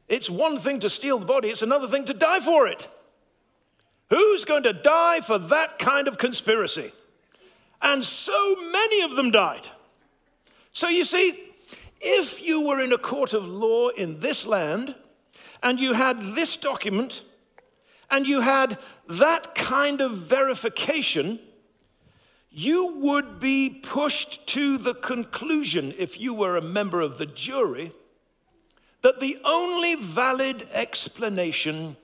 It's 0.07 0.29
one 0.29 0.59
thing 0.59 0.79
to 0.79 0.89
steal 0.89 1.19
the 1.19 1.25
body, 1.25 1.49
it's 1.49 1.61
another 1.61 1.87
thing 1.87 2.05
to 2.05 2.13
die 2.13 2.39
for 2.39 2.67
it. 2.67 2.87
Who's 4.09 4.45
going 4.45 4.63
to 4.63 4.73
die 4.73 5.21
for 5.21 5.37
that 5.37 5.79
kind 5.79 6.07
of 6.07 6.17
conspiracy? 6.17 6.93
And 7.81 8.03
so 8.03 8.55
many 8.71 9.01
of 9.01 9.15
them 9.15 9.31
died. 9.31 9.67
So 10.71 10.87
you 10.87 11.05
see, 11.05 11.39
if 11.99 12.45
you 12.45 12.67
were 12.67 12.81
in 12.81 12.93
a 12.93 12.97
court 12.97 13.33
of 13.33 13.47
law 13.47 13.89
in 13.89 14.19
this 14.19 14.45
land 14.45 14.95
and 15.61 15.79
you 15.79 15.93
had 15.93 16.19
this 16.35 16.57
document 16.57 17.21
and 18.09 18.27
you 18.27 18.41
had 18.41 18.77
that 19.07 19.55
kind 19.55 20.01
of 20.01 20.13
verification, 20.13 21.39
you 22.51 22.95
would 22.97 23.39
be 23.39 23.69
pushed 23.69 24.47
to 24.47 24.77
the 24.77 24.93
conclusion, 24.93 25.93
if 25.97 26.19
you 26.19 26.33
were 26.33 26.55
a 26.55 26.61
member 26.61 27.01
of 27.01 27.17
the 27.17 27.25
jury, 27.25 27.91
that 29.01 29.19
the 29.19 29.37
only 29.43 29.95
valid 29.95 30.67
explanation 30.71 31.97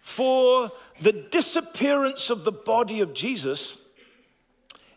for 0.00 0.72
the 1.00 1.12
disappearance 1.12 2.30
of 2.30 2.44
the 2.44 2.52
body 2.52 3.00
of 3.00 3.14
Jesus 3.14 3.78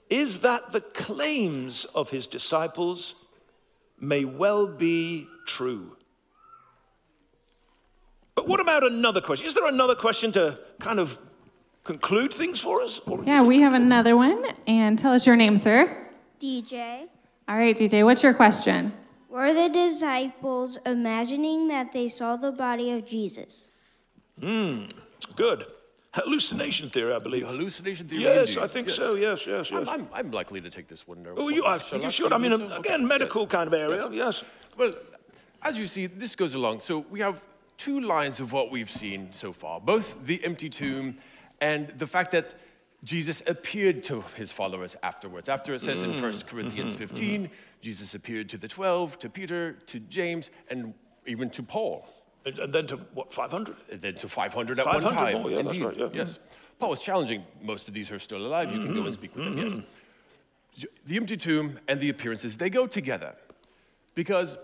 is 0.10 0.40
that 0.40 0.72
the 0.72 0.82
claims 0.82 1.86
of 1.86 2.10
his 2.12 2.28
disciples 2.28 3.16
may 4.00 4.24
well 4.24 4.68
be 4.68 5.28
true. 5.46 5.97
But 8.48 8.52
what 8.52 8.60
about 8.62 8.90
another 8.90 9.20
question? 9.20 9.46
Is 9.46 9.54
there 9.56 9.68
another 9.68 9.96
question 9.96 10.32
to 10.32 10.58
kind 10.80 11.00
of 11.00 11.20
conclude 11.84 12.34
things 12.34 12.60
for 12.60 12.82
us? 12.82 13.02
Or 13.06 13.22
Yeah, 13.26 13.42
we 13.44 13.60
have 13.60 13.74
another 13.74 14.16
one. 14.16 14.42
And 14.66 14.98
tell 14.98 15.12
us 15.12 15.28
your 15.28 15.36
name, 15.36 15.58
sir. 15.58 16.08
DJ. 16.40 17.08
All 17.50 17.58
right, 17.58 17.76
DJ, 17.76 18.06
what's 18.06 18.24
your 18.24 18.34
question? 18.34 18.94
Were 19.30 19.54
the 19.54 19.68
disciples 19.68 20.78
imagining 20.86 21.68
that 21.68 21.92
they 21.92 22.08
saw 22.08 22.38
the 22.38 22.54
body 22.54 22.92
of 22.92 23.06
Jesus? 23.06 23.72
Hmm, 24.40 24.86
good. 25.36 25.66
Hallucination 26.14 26.90
theory, 26.90 27.14
I 27.14 27.20
believe. 27.20 27.48
Hallucination 27.48 28.08
theory. 28.08 28.24
Yes, 28.24 28.50
indeed. 28.50 28.64
I 28.64 28.68
think 28.68 28.88
Yes. 28.88 28.96
so. 28.96 29.16
Yes, 29.16 29.46
yes, 29.46 29.72
I'm, 29.72 29.80
yes. 29.80 29.88
I'm, 29.92 30.08
I'm 30.14 30.32
likely 30.32 30.62
to 30.62 30.70
take 30.70 30.88
this 30.88 31.06
one 31.06 31.22
now. 31.22 31.34
Oh, 31.36 31.50
you, 31.50 31.66
I 31.66 31.78
think 31.78 32.04
you 32.04 32.12
should. 32.12 32.32
I 32.32 32.38
mean, 32.38 32.58
so? 32.58 32.78
again, 32.78 33.06
medical 33.06 33.42
yes. 33.44 33.52
kind 33.52 33.68
of 33.68 33.74
area. 33.74 34.10
Yes. 34.10 34.44
Well, 34.78 34.94
as 35.62 35.78
you 35.78 35.86
see, 35.86 36.06
this 36.08 36.34
goes 36.36 36.56
along. 36.56 36.80
So 36.80 37.00
we 37.10 37.20
have 37.20 37.44
two 37.78 38.00
lines 38.02 38.40
of 38.40 38.52
what 38.52 38.72
we've 38.72 38.90
seen 38.90 39.32
so 39.32 39.54
far 39.54 39.80
both 39.80 40.16
the 40.26 40.44
empty 40.44 40.70
tomb 40.70 41.18
and 41.62 41.94
the 41.98 42.08
fact 42.08 42.32
that 42.32 42.56
Jesus 43.04 43.44
appeared 43.46 44.04
to 44.06 44.24
his 44.36 44.52
followers 44.52 44.96
afterwards. 45.04 45.50
After 45.50 45.74
it 45.74 45.82
says 45.82 46.02
in 46.02 46.14
mm. 46.14 46.22
1 46.22 46.42
Corinthians 46.42 46.94
mm-hmm, 46.94 47.06
15, 47.06 47.44
mm-hmm. 47.44 47.54
Jesus 47.82 48.16
appeared 48.16 48.50
to 48.50 48.58
the 48.58 48.68
12, 48.68 49.20
to 49.20 49.30
Peter, 49.30 49.74
to 49.86 50.00
James, 50.00 50.50
and 50.70 50.94
even 51.26 51.50
to 51.52 51.64
Paul. 51.64 52.08
And 52.46 52.58
and 52.60 52.74
then 52.74 52.88
to 52.88 52.98
what, 53.14 53.34
500? 53.34 53.76
And 53.92 54.02
then 54.02 54.16
to 54.16 54.28
500 54.28 54.80
at 54.80 54.86
500 54.86 55.06
one 55.06 55.16
time. 55.16 55.42
more, 55.42 55.52
yeah, 55.52 55.62
that's 55.62 55.78
Indeed, 55.78 55.86
right, 55.86 55.98
yeah. 55.98 56.10
Yes. 56.12 56.40
Paul 56.80 56.90
was 56.90 57.00
challenging 57.00 57.44
most 57.62 57.88
of 57.88 57.94
these 57.94 58.12
are 58.12 58.20
still 58.20 58.46
alive. 58.46 58.72
You 58.72 58.84
can 58.84 58.94
go 58.94 59.02
and 59.02 59.04
mm-hmm, 59.04 59.14
speak 59.14 59.36
with 59.36 59.46
them, 59.46 59.58
yes. 59.58 60.88
The 61.06 61.16
empty 61.18 61.38
tomb 61.38 61.80
and 61.88 62.00
the 62.00 62.10
appearances, 62.10 62.58
they 62.58 62.70
go 62.70 62.88
together 62.88 63.36
because 64.16 64.58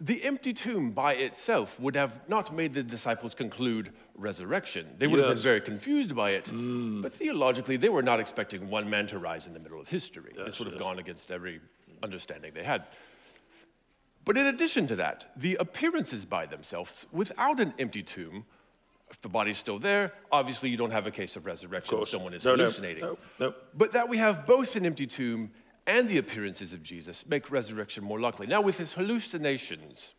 the 0.00 0.24
empty 0.24 0.52
tomb 0.52 0.90
by 0.90 1.14
itself 1.14 1.78
would 1.78 1.94
have 1.94 2.28
not 2.28 2.54
made 2.54 2.74
the 2.74 2.82
disciples 2.82 3.34
conclude 3.34 3.92
resurrection. 4.16 4.86
They 4.98 5.06
would 5.06 5.20
have 5.20 5.34
been 5.34 5.42
very 5.42 5.60
confused 5.60 6.14
by 6.14 6.30
it. 6.30 6.44
Mm. 6.46 7.02
But 7.02 7.14
theologically, 7.14 7.76
they 7.76 7.88
were 7.88 8.02
not 8.02 8.20
expecting 8.20 8.68
one 8.68 8.90
man 8.90 9.06
to 9.08 9.18
rise 9.18 9.46
in 9.46 9.52
the 9.52 9.60
middle 9.60 9.80
of 9.80 9.88
history. 9.88 10.32
this 10.44 10.58
would 10.58 10.68
have 10.68 10.78
gone 10.80 10.98
against 10.98 11.30
every 11.30 11.60
understanding 12.02 12.52
they 12.54 12.64
had. 12.64 12.84
But 14.24 14.36
in 14.36 14.46
addition 14.46 14.86
to 14.88 14.96
that, 14.96 15.30
the 15.36 15.56
appearances 15.56 16.24
by 16.24 16.46
themselves, 16.46 17.06
without 17.12 17.60
an 17.60 17.74
empty 17.78 18.02
tomb, 18.02 18.46
if 19.10 19.20
the 19.20 19.28
body's 19.28 19.58
still 19.58 19.78
there, 19.78 20.12
obviously 20.32 20.70
you 20.70 20.76
don't 20.76 20.90
have 20.90 21.06
a 21.06 21.10
case 21.10 21.36
of 21.36 21.46
resurrection 21.46 21.98
if 22.00 22.08
someone 22.08 22.34
is 22.34 22.44
No, 22.44 22.56
no, 22.56 22.64
hallucinating. 22.64 23.04
no, 23.04 23.18
no. 23.38 23.54
But 23.74 23.92
that 23.92 24.08
we 24.08 24.16
have 24.16 24.46
both 24.46 24.76
an 24.76 24.86
empty 24.86 25.06
tomb 25.06 25.50
and 25.86 26.08
the 26.08 26.18
appearances 26.18 26.72
of 26.72 26.82
Jesus 26.82 27.26
make 27.26 27.50
resurrection 27.50 28.04
more 28.04 28.20
likely. 28.20 28.46
Now, 28.46 28.60
with 28.60 28.78
his 28.78 28.92
hallucinations, 28.94 30.14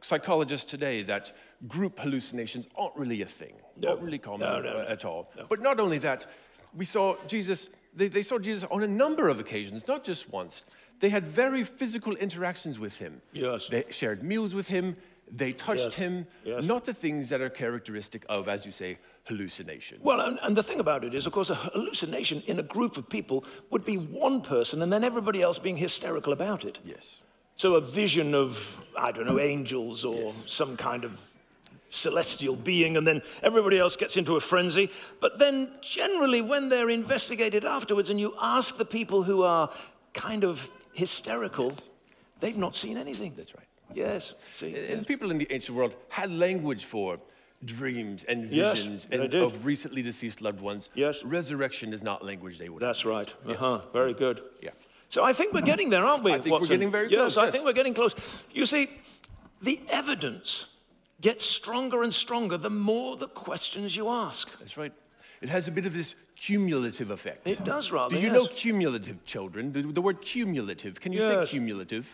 psychologists 0.00 0.70
today 0.70 1.02
that 1.04 1.32
group 1.68 1.98
hallucinations 1.98 2.66
aren't 2.76 2.96
really 2.96 3.22
a 3.22 3.26
thing, 3.26 3.54
not 3.76 4.02
really 4.02 4.18
common 4.18 4.40
No, 4.40 4.60
no, 4.60 4.82
no. 4.82 4.88
at 4.88 5.04
all. 5.04 5.30
But 5.48 5.60
not 5.60 5.78
only 5.80 5.98
that, 5.98 6.26
we 6.74 6.84
saw 6.84 7.16
Jesus, 7.26 7.68
they, 7.94 8.08
they 8.08 8.22
saw 8.22 8.38
Jesus 8.38 8.68
on 8.70 8.82
a 8.82 8.88
number 8.88 9.28
of 9.28 9.38
occasions, 9.38 9.86
not 9.86 10.04
just 10.04 10.30
once. 10.30 10.64
They 11.00 11.08
had 11.08 11.26
very 11.26 11.64
physical 11.64 12.14
interactions 12.16 12.78
with 12.78 12.98
him. 12.98 13.22
Yes. 13.32 13.68
They 13.68 13.84
shared 13.90 14.22
meals 14.22 14.54
with 14.54 14.68
him, 14.68 14.96
they 15.34 15.50
touched 15.52 15.84
Yes. 15.84 15.94
him, 15.94 16.26
Yes. 16.44 16.62
not 16.62 16.84
the 16.84 16.92
things 16.92 17.30
that 17.30 17.40
are 17.40 17.48
characteristic 17.50 18.24
of, 18.28 18.48
as 18.48 18.66
you 18.66 18.72
say, 18.72 18.98
hallucination. 19.24 19.98
Well, 20.02 20.20
and, 20.20 20.38
and 20.42 20.54
the 20.56 20.62
thing 20.62 20.78
about 20.78 21.04
it 21.04 21.14
is, 21.14 21.26
of 21.26 21.32
course, 21.32 21.48
a 21.50 21.54
hallucination 21.54 22.42
in 22.46 22.58
a 22.58 22.62
group 22.62 22.96
of 22.96 23.08
people 23.08 23.44
would 23.70 23.84
be 23.84 23.96
one 23.96 24.42
person 24.42 24.82
and 24.82 24.92
then 24.92 25.02
everybody 25.04 25.40
else 25.40 25.58
being 25.58 25.76
hysterical 25.78 26.32
about 26.32 26.64
it. 26.64 26.78
yes. 26.84 27.20
So 27.56 27.74
a 27.74 27.80
vision 27.80 28.34
of, 28.34 28.84
I 28.96 29.12
don't 29.12 29.26
know, 29.26 29.38
angels 29.38 30.04
or 30.04 30.32
some 30.46 30.76
kind 30.76 31.04
of 31.04 31.20
celestial 31.90 32.56
being, 32.56 32.96
and 32.96 33.06
then 33.06 33.20
everybody 33.42 33.78
else 33.78 33.94
gets 33.94 34.16
into 34.16 34.36
a 34.36 34.40
frenzy. 34.40 34.90
But 35.20 35.38
then, 35.38 35.70
generally, 35.82 36.40
when 36.40 36.70
they're 36.70 36.88
investigated 36.88 37.64
afterwards 37.66 38.08
and 38.10 38.18
you 38.18 38.34
ask 38.40 38.78
the 38.78 38.86
people 38.86 39.22
who 39.24 39.42
are 39.42 39.70
kind 40.14 40.44
of 40.44 40.70
hysterical, 40.94 41.74
they've 42.40 42.56
not 42.56 42.74
seen 42.74 42.96
anything. 42.96 43.34
That's 43.36 43.54
right. 43.54 43.66
Yes. 43.94 44.34
See? 44.54 44.74
And 44.74 45.06
people 45.06 45.30
in 45.30 45.38
the 45.38 45.46
ancient 45.50 45.76
world 45.76 45.96
had 46.08 46.30
language 46.30 46.84
for 46.84 47.18
dreams 47.64 48.24
and 48.24 48.46
visions 48.46 49.04
they 49.04 49.18
and 49.18 49.34
of 49.34 49.64
recently 49.64 50.02
deceased 50.02 50.40
loved 50.40 50.60
ones. 50.60 50.88
Yes. 50.94 51.22
Resurrection 51.22 51.92
is 51.92 52.02
not 52.02 52.24
language 52.24 52.58
they 52.58 52.68
would 52.68 52.82
That's 52.82 53.04
right. 53.04 53.32
Uh 53.46 53.54
huh. 53.54 53.80
Very 53.92 54.14
good. 54.14 54.42
Yeah. 54.60 54.70
So 55.08 55.22
I 55.22 55.32
think 55.32 55.52
we're 55.52 55.60
getting 55.60 55.90
there, 55.90 56.04
aren't 56.04 56.24
we? 56.24 56.32
I 56.32 56.40
think 56.40 56.58
we're 56.58 56.66
getting 56.66 56.90
very 56.90 57.10
yes, 57.10 57.18
close, 57.18 57.36
Yes, 57.36 57.48
I 57.48 57.50
think 57.50 57.64
we're 57.64 57.74
getting 57.74 57.94
close. 57.94 58.14
You 58.50 58.64
see, 58.64 58.88
the 59.60 59.80
evidence 59.90 60.66
gets 61.20 61.44
stronger 61.44 62.02
and 62.02 62.12
stronger 62.12 62.56
the 62.56 62.70
more 62.70 63.16
the 63.16 63.28
questions 63.28 63.94
you 63.94 64.08
ask. 64.08 64.58
That's 64.58 64.76
right. 64.76 64.92
It 65.42 65.50
has 65.50 65.68
a 65.68 65.70
bit 65.70 65.86
of 65.86 65.92
this 65.92 66.14
cumulative 66.36 67.10
effect. 67.10 67.46
It 67.46 67.62
does 67.64 67.92
rather. 67.92 68.14
Do 68.14 68.20
you 68.20 68.28
yes. 68.28 68.34
know 68.34 68.46
cumulative, 68.46 69.24
children? 69.24 69.72
The, 69.72 69.82
the 69.82 70.00
word 70.00 70.20
cumulative. 70.20 71.00
Can 71.00 71.12
you 71.12 71.20
Yes. 71.20 71.50
say 71.50 71.52
cumulative? 71.52 72.06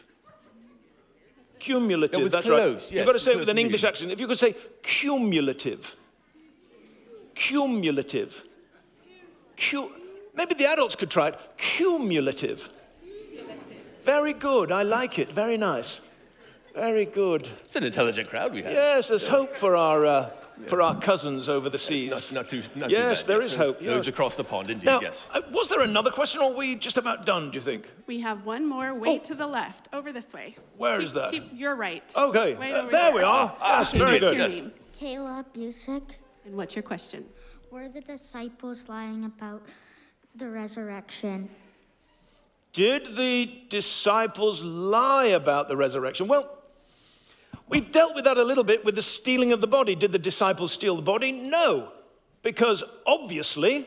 Cumulative. 1.59 2.13
That 2.13 2.23
was 2.23 2.33
that's 2.33 2.47
close, 2.47 2.59
right. 2.61 2.73
yes, 2.83 2.93
You've 2.93 3.07
got 3.07 3.13
to 3.13 3.19
say 3.19 3.33
it 3.33 3.39
with 3.39 3.49
an 3.49 3.59
English 3.59 3.85
accent. 3.85 4.11
If 4.13 4.21
you 4.21 4.27
could 4.27 4.39
say 4.39 4.55
cumulative. 4.83 5.97
Cumulative. 7.35 8.45
Cu- 9.57 9.91
Maybe 10.35 10.55
the 10.55 10.67
adults 10.67 10.95
could 10.95 11.11
try 11.11 11.29
it. 11.29 11.39
Cumulative. 11.57 12.71
Very 14.05 14.33
good. 14.33 14.71
I 14.73 14.83
like 14.85 15.19
it. 15.19 15.33
Very 15.33 15.57
nice. 15.57 16.01
Very 16.75 17.05
good. 17.07 17.49
It's 17.65 17.75
an 17.77 17.83
intelligent 17.85 18.29
crowd 18.29 18.53
we 18.55 18.63
have. 18.63 18.73
Yes, 18.73 19.09
there's 19.09 19.27
hope 19.27 19.57
for 19.57 19.75
our, 19.75 20.07
uh, 20.07 20.31
for 20.67 20.83
our 20.83 20.99
cousins 21.01 21.49
over 21.49 21.71
the 21.71 21.79
seas. 21.79 22.11
Not, 22.11 22.33
not 22.33 22.49
too, 22.49 22.63
not 22.75 22.91
Yes, 22.91 23.23
too 23.23 23.29
bad. 23.29 23.35
there 23.37 23.47
is 23.47 23.55
hope, 23.55 23.79
Those 23.81 24.07
yes. 24.07 24.07
across 24.09 24.37
the 24.37 24.45
pond, 24.45 24.71
indeed, 24.71 24.85
Now, 24.87 25.01
yes. 25.01 25.29
uh, 25.33 25.41
was 25.53 25.69
there 25.69 25.81
another 25.83 26.11
question, 26.11 26.41
or 26.41 26.51
are 26.53 26.57
we 26.57 26.75
just 26.75 26.99
about 26.99 27.25
done, 27.27 27.51
do 27.51 27.55
you 27.57 27.61
think? 27.61 27.89
We 28.07 28.21
have 28.21 28.45
one 28.45 28.67
more 28.69 28.93
way 28.95 29.19
to 29.19 29.35
the 29.35 29.47
left, 29.47 29.89
over 29.93 30.13
this 30.13 30.33
way. 30.33 30.57
Where 30.77 30.93
Where 30.93 31.01
is 31.01 31.09
is 31.11 31.13
that? 31.15 31.31
Keep 31.31 31.51
your 31.55 31.75
right. 31.77 32.03
Okay, 32.17 32.55
Way 32.55 32.73
uh, 32.73 32.79
over 32.83 32.91
there 32.91 33.13
we 33.13 33.23
are. 33.23 33.57
Yes, 33.61 33.93
very 33.93 34.13
What's 34.21 34.29
good. 34.31 34.37
your 34.39 34.49
Yes. 34.49 34.57
name? 34.59 34.73
Kayla 35.01 35.45
Busick. 35.55 36.11
And 36.45 36.57
what's 36.57 36.75
your 36.75 36.83
question? 36.83 37.25
Were 37.71 37.89
the 37.89 38.01
disciples 38.01 38.89
lying 38.89 39.25
about 39.25 39.63
the 40.35 40.49
resurrection? 40.49 41.49
Did 42.73 43.17
the 43.17 43.51
disciples 43.69 44.63
lie 44.63 45.27
about 45.27 45.69
the 45.69 45.77
resurrection? 45.77 46.29
Well, 46.29 46.58
we've 47.69 47.91
dealt 47.93 48.15
with 48.15 48.25
that 48.25 48.37
a 48.37 48.45
little 48.45 48.65
bit 48.65 48.85
with 48.85 48.95
the 48.95 49.03
stealing 49.03 49.53
of 49.53 49.61
the 49.61 49.67
body. 49.67 49.95
Did 49.95 50.13
the 50.13 50.19
disciples 50.19 50.73
steal 50.73 50.97
the 50.97 51.03
body? 51.03 51.33
No, 51.33 51.93
because 52.43 52.83
obviously 53.07 53.87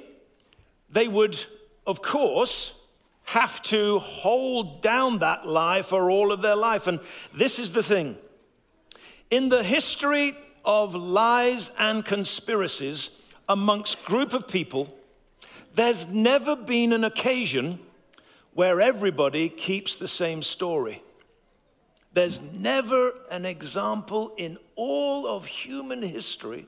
they 0.89 1.07
would, 1.07 1.43
of 1.87 2.01
course, 2.01 2.73
have 3.23 3.61
to 3.61 3.99
hold 3.99 4.81
down 4.81 5.19
that 5.19 5.47
lie 5.47 5.81
for 5.81 6.09
all 6.09 6.31
of 6.31 6.41
their 6.41 6.55
life. 6.55 6.87
And 6.87 6.99
this 7.33 7.59
is 7.59 7.71
the 7.71 7.83
thing 7.83 8.17
in 9.31 9.47
the 9.47 9.63
history 9.63 10.33
of 10.65 10.93
lies 10.93 11.71
and 11.79 12.05
conspiracies 12.05 13.09
amongst 13.49 14.05
group 14.05 14.33
of 14.33 14.47
people, 14.47 14.93
there's 15.73 16.05
never 16.07 16.55
been 16.55 16.93
an 16.93 17.03
occasion 17.03 17.79
where 18.53 18.81
everybody 18.81 19.47
keeps 19.47 19.95
the 19.95 20.07
same 20.07 20.43
story. 20.43 21.01
There's 22.13 22.41
never 22.41 23.13
an 23.29 23.45
example 23.45 24.33
in 24.37 24.57
all 24.75 25.27
of 25.27 25.45
human 25.45 26.01
history 26.01 26.67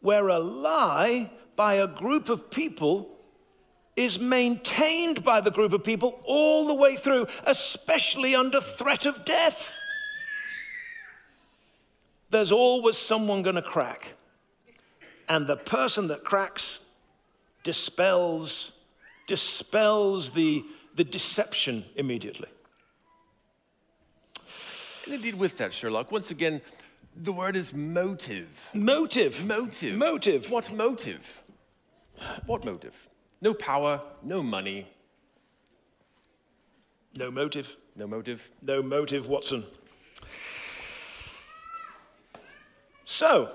where 0.00 0.28
a 0.28 0.38
lie 0.38 1.30
by 1.54 1.74
a 1.74 1.86
group 1.86 2.28
of 2.28 2.50
people 2.50 3.08
is 3.94 4.18
maintained 4.18 5.22
by 5.22 5.40
the 5.40 5.50
group 5.50 5.72
of 5.72 5.84
people 5.84 6.20
all 6.24 6.66
the 6.66 6.74
way 6.74 6.96
through, 6.96 7.26
especially 7.44 8.34
under 8.34 8.60
threat 8.60 9.04
of 9.04 9.24
death. 9.24 9.72
There's 12.30 12.52
always 12.52 12.96
someone 12.96 13.42
going 13.42 13.56
to 13.56 13.62
crack. 13.62 14.14
And 15.28 15.46
the 15.46 15.56
person 15.56 16.08
that 16.08 16.24
cracks 16.24 16.78
dispels 17.62 18.72
dispels 19.28 20.30
the, 20.30 20.64
the 20.96 21.04
deception 21.04 21.84
immediately. 21.94 22.48
And 25.04 25.14
indeed, 25.14 25.34
with 25.34 25.56
that, 25.58 25.72
Sherlock, 25.72 26.12
once 26.12 26.30
again, 26.30 26.60
the 27.16 27.32
word 27.32 27.56
is 27.56 27.72
motive. 27.74 28.48
Motive. 28.72 29.44
Motive. 29.44 29.96
Motive. 29.96 30.50
What 30.50 30.72
motive? 30.72 31.42
What 32.46 32.64
motive? 32.64 32.94
No 33.40 33.52
power, 33.54 34.00
no 34.22 34.42
money, 34.42 34.86
No 37.18 37.30
motive. 37.30 37.76
no 37.96 38.06
motive. 38.06 38.48
No 38.62 38.82
motive, 38.82 39.26
Watson. 39.28 39.64
So, 43.04 43.50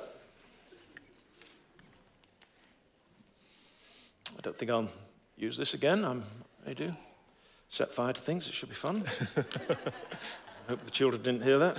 I 4.37 4.41
don't 4.41 4.57
think 4.57 4.69
I'll 4.69 4.89
use 5.37 5.57
this 5.57 5.73
again. 5.73 6.03
I'm, 6.05 6.23
I 6.67 6.73
do. 6.73 6.93
Set 7.69 7.91
fire 7.91 8.13
to 8.13 8.21
things. 8.21 8.47
It 8.47 8.53
should 8.53 8.69
be 8.69 8.75
fun. 8.75 9.03
I 10.67 10.71
hope 10.71 10.83
the 10.83 10.91
children 10.91 11.21
didn't 11.21 11.43
hear 11.43 11.59
that. 11.59 11.77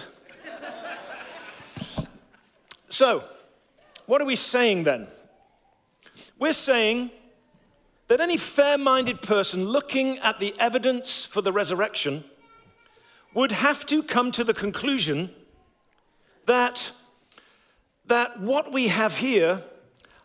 So, 2.88 3.22
what 4.06 4.22
are 4.22 4.24
we 4.24 4.34
saying 4.34 4.84
then? 4.84 5.08
We're 6.38 6.54
saying 6.54 7.10
that 8.06 8.22
any 8.22 8.38
fair 8.38 8.78
minded 8.78 9.20
person 9.20 9.66
looking 9.66 10.18
at 10.20 10.40
the 10.40 10.54
evidence 10.58 11.26
for 11.26 11.42
the 11.42 11.52
resurrection 11.52 12.24
would 13.34 13.52
have 13.52 13.84
to 13.86 14.02
come 14.02 14.32
to 14.32 14.42
the 14.42 14.54
conclusion 14.54 15.34
that, 16.46 16.90
that 18.06 18.40
what 18.40 18.72
we 18.72 18.88
have 18.88 19.18
here 19.18 19.64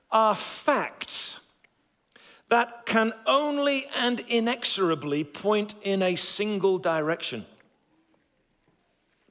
are 0.10 0.36
facts 0.36 1.41
that 2.47 2.86
can 2.86 3.12
only 3.28 3.88
and 3.97 4.21
inexorably 4.21 5.26
point 5.26 5.73
in 5.82 6.02
a 6.02 6.15
single 6.15 6.78
direction. 6.78 7.45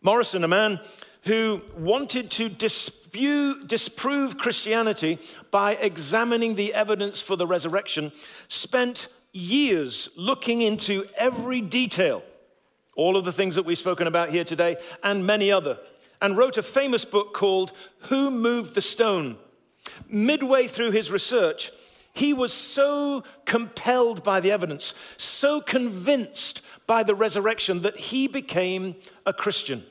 Morison, 0.03 0.43
a 0.43 0.49
man 0.49 0.81
who 1.23 1.63
wanted 1.79 2.31
to 2.33 2.49
dispute, 2.49 3.69
disprove 3.69 4.37
Christianity 4.37 5.19
by 5.53 5.75
examining 5.75 6.57
the 6.57 6.75
evidence 6.75 7.21
for 7.21 7.37
the 7.37 7.47
resurrection, 7.47 8.11
spent 8.49 9.07
years 9.33 10.09
looking 10.17 10.61
into 10.61 11.07
every 11.17 11.61
detail, 11.61 12.25
all 12.97 13.17
of 13.17 13.25
the 13.25 13.33
things 13.33 13.55
that 13.55 13.65
we've 13.65 13.79
spoken 13.79 14.09
about 14.09 14.31
here 14.31 14.43
today, 14.43 14.77
and 15.05 15.25
many 15.25 15.53
other, 15.53 15.79
and 16.21 16.37
wrote 16.37 16.57
a 16.57 16.63
famous 16.63 17.05
book 17.05 17.33
called 17.33 17.73
Who 18.09 18.31
Moved 18.31 18.75
the 18.75 18.81
Stone? 18.81 19.37
Midway 20.09 20.67
through 20.67 20.91
his 20.91 21.13
research, 21.13 21.71
he 22.13 22.33
was 22.33 22.53
so 22.53 23.23
compelled 23.45 24.25
by 24.25 24.41
the 24.41 24.51
evidence, 24.51 24.95
so 25.17 25.61
convinced 25.61 26.61
by 26.89 27.05
the 27.05 27.15
resurrection 27.15 27.83
that 27.83 27.97
he 27.97 28.27
became 28.27 28.97
a 29.25 29.33
Christian. 29.33 29.85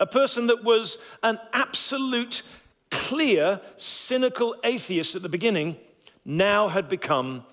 A 0.00 0.06
person 0.06 0.46
that 0.48 0.64
was 0.64 0.96
an 1.22 1.38
absolute, 1.52 2.42
clear, 2.90 3.60
cynical 3.76 4.56
atheist 4.64 5.14
at 5.14 5.22
the 5.22 5.28
beginning 5.28 5.76
now 6.24 6.68
had 6.68 6.88
become 6.88 7.44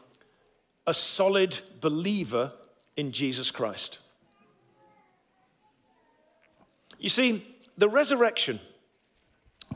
a 0.88 0.93
solid 0.93 1.60
believer 1.81 2.53
in 2.95 3.12
Jesus 3.12 3.51
Christ. 3.51 3.99
You 6.97 7.10
see, 7.10 7.45
the 7.77 7.89
resurrection 7.89 8.60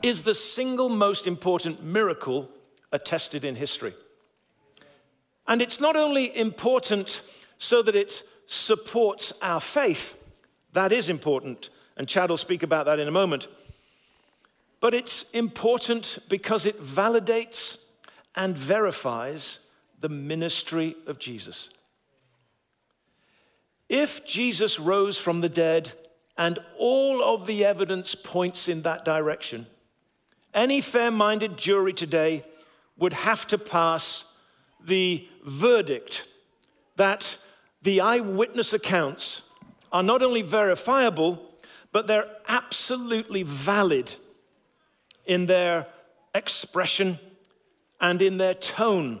is 0.02 0.22
the 0.22 0.34
single 0.34 0.88
most 0.88 1.26
important 1.26 1.84
miracle 1.84 2.48
attested 2.90 3.44
in 3.44 3.54
history. 3.54 3.94
And 5.46 5.60
it's 5.60 5.78
not 5.78 5.94
only 5.94 6.36
important 6.36 7.20
so 7.58 7.82
that 7.82 7.94
it 7.94 8.22
supports 8.46 9.32
our 9.42 9.60
faith, 9.60 10.16
that 10.72 10.90
is 10.90 11.08
important, 11.08 11.68
and 12.02 12.08
Chad 12.08 12.30
will 12.30 12.36
speak 12.36 12.64
about 12.64 12.86
that 12.86 12.98
in 12.98 13.06
a 13.06 13.12
moment. 13.12 13.46
But 14.80 14.92
it's 14.92 15.30
important 15.30 16.18
because 16.28 16.66
it 16.66 16.82
validates 16.82 17.78
and 18.34 18.58
verifies 18.58 19.60
the 20.00 20.08
ministry 20.08 20.96
of 21.06 21.20
Jesus. 21.20 21.70
If 23.88 24.26
Jesus 24.26 24.80
rose 24.80 25.16
from 25.16 25.42
the 25.42 25.48
dead 25.48 25.92
and 26.36 26.58
all 26.76 27.22
of 27.22 27.46
the 27.46 27.64
evidence 27.64 28.16
points 28.16 28.66
in 28.66 28.82
that 28.82 29.04
direction, 29.04 29.68
any 30.52 30.80
fair 30.80 31.12
minded 31.12 31.56
jury 31.56 31.92
today 31.92 32.42
would 32.96 33.12
have 33.12 33.46
to 33.46 33.58
pass 33.58 34.24
the 34.84 35.28
verdict 35.44 36.26
that 36.96 37.36
the 37.82 38.00
eyewitness 38.00 38.72
accounts 38.72 39.42
are 39.92 40.02
not 40.02 40.20
only 40.20 40.42
verifiable, 40.42 41.50
but 41.92 42.06
they're 42.06 42.28
absolutely 42.48 43.42
valid 43.42 44.14
in 45.26 45.46
their 45.46 45.86
expression 46.34 47.18
and 48.00 48.20
in 48.20 48.38
their 48.38 48.54
tone. 48.54 49.20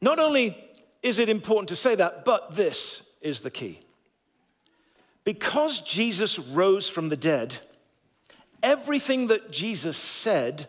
Not 0.00 0.18
only 0.18 0.56
is 1.02 1.18
it 1.18 1.28
important 1.28 1.68
to 1.68 1.76
say 1.76 1.94
that, 1.94 2.24
but 2.24 2.56
this 2.56 3.02
is 3.20 3.40
the 3.40 3.50
key. 3.50 3.80
Because 5.24 5.80
Jesus 5.80 6.38
rose 6.38 6.88
from 6.88 7.10
the 7.10 7.16
dead, 7.16 7.58
everything 8.62 9.26
that 9.28 9.50
Jesus 9.50 9.96
said 9.96 10.66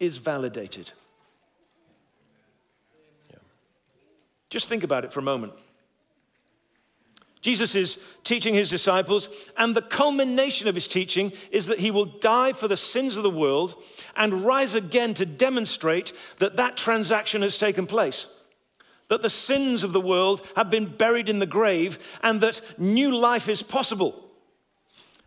is 0.00 0.16
validated. 0.16 0.90
Yeah. 3.30 3.38
Just 4.50 4.68
think 4.68 4.82
about 4.82 5.04
it 5.04 5.12
for 5.12 5.20
a 5.20 5.22
moment. 5.22 5.52
Jesus 7.44 7.74
is 7.74 7.98
teaching 8.24 8.54
his 8.54 8.70
disciples, 8.70 9.28
and 9.58 9.76
the 9.76 9.82
culmination 9.82 10.66
of 10.66 10.74
his 10.74 10.88
teaching 10.88 11.30
is 11.50 11.66
that 11.66 11.78
he 11.78 11.90
will 11.90 12.06
die 12.06 12.54
for 12.54 12.68
the 12.68 12.76
sins 12.76 13.18
of 13.18 13.22
the 13.22 13.28
world 13.28 13.74
and 14.16 14.46
rise 14.46 14.74
again 14.74 15.12
to 15.12 15.26
demonstrate 15.26 16.14
that 16.38 16.56
that 16.56 16.78
transaction 16.78 17.42
has 17.42 17.58
taken 17.58 17.86
place. 17.86 18.24
That 19.08 19.20
the 19.20 19.28
sins 19.28 19.84
of 19.84 19.92
the 19.92 20.00
world 20.00 20.40
have 20.56 20.70
been 20.70 20.86
buried 20.86 21.28
in 21.28 21.38
the 21.38 21.44
grave 21.44 21.98
and 22.22 22.40
that 22.40 22.62
new 22.78 23.14
life 23.14 23.46
is 23.50 23.60
possible. 23.60 24.24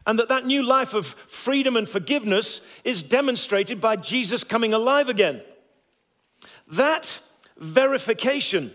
And 0.08 0.18
that 0.18 0.30
that 0.30 0.48
new 0.48 0.64
life 0.64 0.96
of 0.96 1.06
freedom 1.06 1.78
and 1.78 1.88
forgiveness 1.88 2.62
is 2.84 3.04
demonstrated 3.04 3.80
by 3.80 3.96
Jesus 3.96 4.44
coming 4.44 4.74
alive 4.74 5.08
again. 5.08 5.44
That 6.68 7.20
verification 7.58 8.74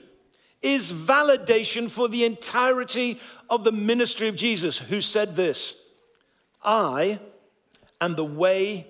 is 0.63 0.93
validation 0.93 1.91
for 1.91 2.09
the 2.09 2.25
entirety 2.25 3.19
of 3.51 3.65
the 3.65 3.73
ministry 3.73 4.29
of 4.29 4.37
Jesus, 4.37 4.79
who 4.79 5.01
said 5.01 5.37
this 5.37 5.83
I 6.63 7.19
am 8.01 8.15
the 8.15 8.25
way, 8.25 8.87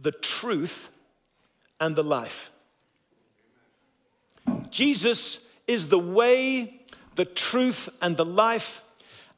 the 0.00 0.12
truth, 0.12 0.90
and 1.78 1.94
the 1.94 2.04
life. 2.04 2.50
Jesus 4.70 5.46
is 5.66 5.88
the 5.88 5.98
way, 5.98 6.82
the 7.14 7.24
truth, 7.24 7.88
and 8.00 8.16
the 8.16 8.24
life, 8.24 8.82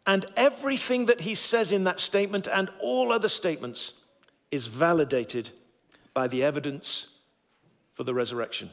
and 0.06 0.26
everything 0.36 1.06
that 1.06 1.22
he 1.22 1.34
says 1.34 1.72
in 1.72 1.84
that 1.84 2.00
statement 2.00 2.46
and 2.46 2.70
all 2.80 3.12
other 3.12 3.28
statements 3.28 3.94
is 4.50 4.66
validated 4.66 5.50
by 6.14 6.26
the 6.26 6.42
evidence 6.42 7.08
for 7.94 8.04
the 8.04 8.14
resurrection. 8.14 8.70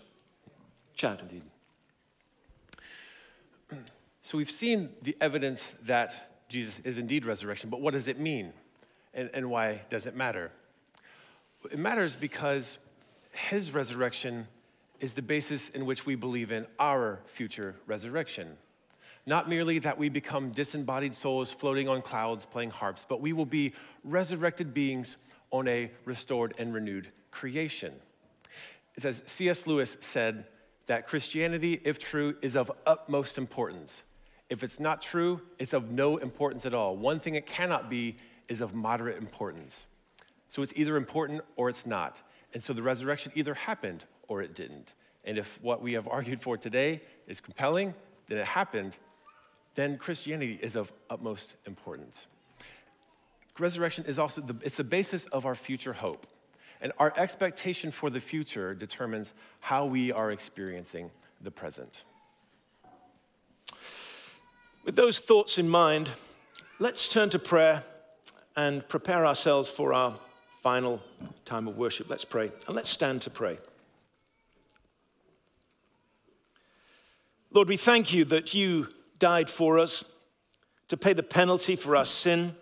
Chad. 0.96 1.22
So 4.30 4.38
we've 4.38 4.52
seen 4.52 4.90
the 5.02 5.18
evidence 5.20 5.74
that 5.86 6.46
Jesus 6.50 6.80
is 6.84 7.00
indeed 7.00 7.26
resurrection, 7.26 7.72
but 7.72 7.82
what 7.82 7.96
does 7.96 8.08
it 8.08 8.20
mean? 8.20 8.54
And, 9.12 9.32
and 9.34 9.50
why 9.50 9.82
does 9.90 10.06
it 10.06 10.16
matter? 10.16 10.52
It 11.72 11.80
matters 11.80 12.16
because 12.16 12.78
his 13.32 13.74
resurrection 13.74 14.48
is 15.00 15.16
the 15.16 15.24
basis 15.24 15.70
in 15.70 15.88
which 15.88 16.06
we 16.06 16.14
believe 16.14 16.52
in 16.52 16.68
our 16.78 17.22
future 17.26 17.74
resurrection. 17.88 18.56
Not 19.26 19.50
merely 19.50 19.80
that 19.80 19.98
we 19.98 20.10
become 20.10 20.52
disembodied 20.52 21.16
souls 21.16 21.52
floating 21.52 21.90
on 21.90 22.04
clouds 22.04 22.46
playing 22.46 22.70
harps, 22.70 23.08
but 23.10 23.22
we 23.22 23.34
will 23.34 23.48
be 23.48 23.74
resurrected 24.04 24.76
beings 24.76 25.18
on 25.50 25.68
a 25.68 25.90
restored 26.06 26.54
and 26.60 26.72
renewed 26.72 27.08
creation. 27.32 27.96
It 28.94 29.02
says, 29.02 29.24
C.S. 29.26 29.66
Lewis 29.66 29.98
said 30.02 30.46
that 30.86 31.08
Christianity, 31.08 31.82
if 31.84 31.98
true, 31.98 32.36
is 32.44 32.56
of 32.56 32.72
utmost 32.86 33.40
importance. 33.40 34.04
If 34.50 34.64
it's 34.64 34.80
not 34.80 35.02
true, 35.02 35.42
it's 35.60 35.74
of 35.74 35.92
no 35.92 36.18
importance 36.18 36.66
at 36.66 36.74
all. 36.74 36.98
One 36.98 37.20
thing 37.20 37.36
it 37.36 37.46
cannot 37.46 37.90
be 37.90 38.18
is 38.48 38.62
of 38.62 38.74
moderate 38.74 39.18
importance. 39.18 39.86
So 40.48 40.64
it's 40.64 40.74
either 40.76 40.98
important 40.98 41.42
or 41.56 41.70
it's 41.70 41.86
not. 41.86 42.22
And 42.54 42.62
so 42.62 42.74
the 42.74 42.82
resurrection 42.82 43.32
either 43.36 43.54
happened 43.54 44.06
or 44.28 44.42
it 44.42 44.56
didn't. 44.56 44.94
And 45.24 45.38
if 45.38 45.60
what 45.62 45.82
we 45.82 45.94
have 45.94 46.08
argued 46.08 46.42
for 46.42 46.58
today 46.58 47.02
is 47.28 47.40
compelling, 47.40 47.94
then 48.28 48.40
it 48.40 48.46
happened, 48.46 48.98
then 49.76 49.98
Christianity 49.98 50.60
is 50.62 50.76
of 50.76 50.92
utmost 51.10 51.56
importance. 51.68 52.26
Resurrection 53.60 54.06
is 54.08 54.18
also 54.18 54.42
the, 54.42 54.56
it's 54.64 54.76
the 54.76 54.84
basis 54.84 55.26
of 55.26 55.46
our 55.46 55.56
future 55.56 55.94
hope. 55.94 56.26
And 56.82 56.94
our 56.98 57.14
expectation 57.18 57.92
for 57.92 58.10
the 58.10 58.22
future 58.22 58.74
determines 58.74 59.34
how 59.60 59.86
we 59.86 60.12
are 60.12 60.32
experiencing 60.32 61.12
the 61.42 61.52
present. 61.52 62.04
With 64.90 64.96
those 64.96 65.20
thoughts 65.20 65.60
in 65.60 65.70
mind, 65.70 66.10
let's 66.80 67.08
turn 67.08 67.30
to 67.30 67.38
prayer 67.38 67.84
and 68.56 68.88
prepare 68.90 69.24
ourselves 69.24 69.70
for 69.70 69.94
our 69.94 70.16
final 70.64 71.00
time 71.46 71.68
of 71.68 71.78
worship. 71.78 72.10
Let's 72.10 72.26
pray 72.26 72.52
and 72.66 72.76
let's 72.76 72.90
stand 72.90 73.22
to 73.22 73.30
pray. 73.30 73.60
Lord, 77.52 77.68
we 77.68 77.78
thank 77.78 78.12
you 78.14 78.26
that 78.26 78.56
you 78.56 78.88
died 79.20 79.48
for 79.48 79.78
us 79.78 80.04
to 80.88 80.98
pay 80.98 81.14
the 81.14 81.22
penalty 81.22 81.76
for 81.76 81.96
our 81.96 82.04
sin, 82.04 82.56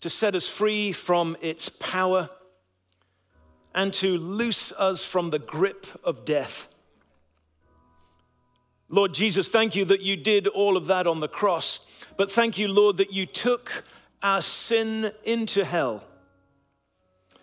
to 0.00 0.10
set 0.10 0.34
us 0.34 0.48
free 0.48 0.90
from 0.90 1.36
its 1.40 1.68
power, 1.68 2.30
and 3.76 3.92
to 3.92 4.18
loose 4.18 4.72
us 4.72 5.04
from 5.04 5.30
the 5.30 5.38
grip 5.38 5.86
of 6.02 6.24
death. 6.24 6.66
Lord 8.88 9.14
Jesus, 9.14 9.48
thank 9.48 9.74
you 9.74 9.84
that 9.86 10.02
you 10.02 10.16
did 10.16 10.46
all 10.46 10.76
of 10.76 10.86
that 10.86 11.06
on 11.06 11.20
the 11.20 11.28
cross. 11.28 11.80
But 12.16 12.30
thank 12.30 12.56
you, 12.56 12.68
Lord, 12.68 12.98
that 12.98 13.12
you 13.12 13.26
took 13.26 13.84
our 14.22 14.40
sin 14.40 15.12
into 15.24 15.64
hell. 15.64 16.04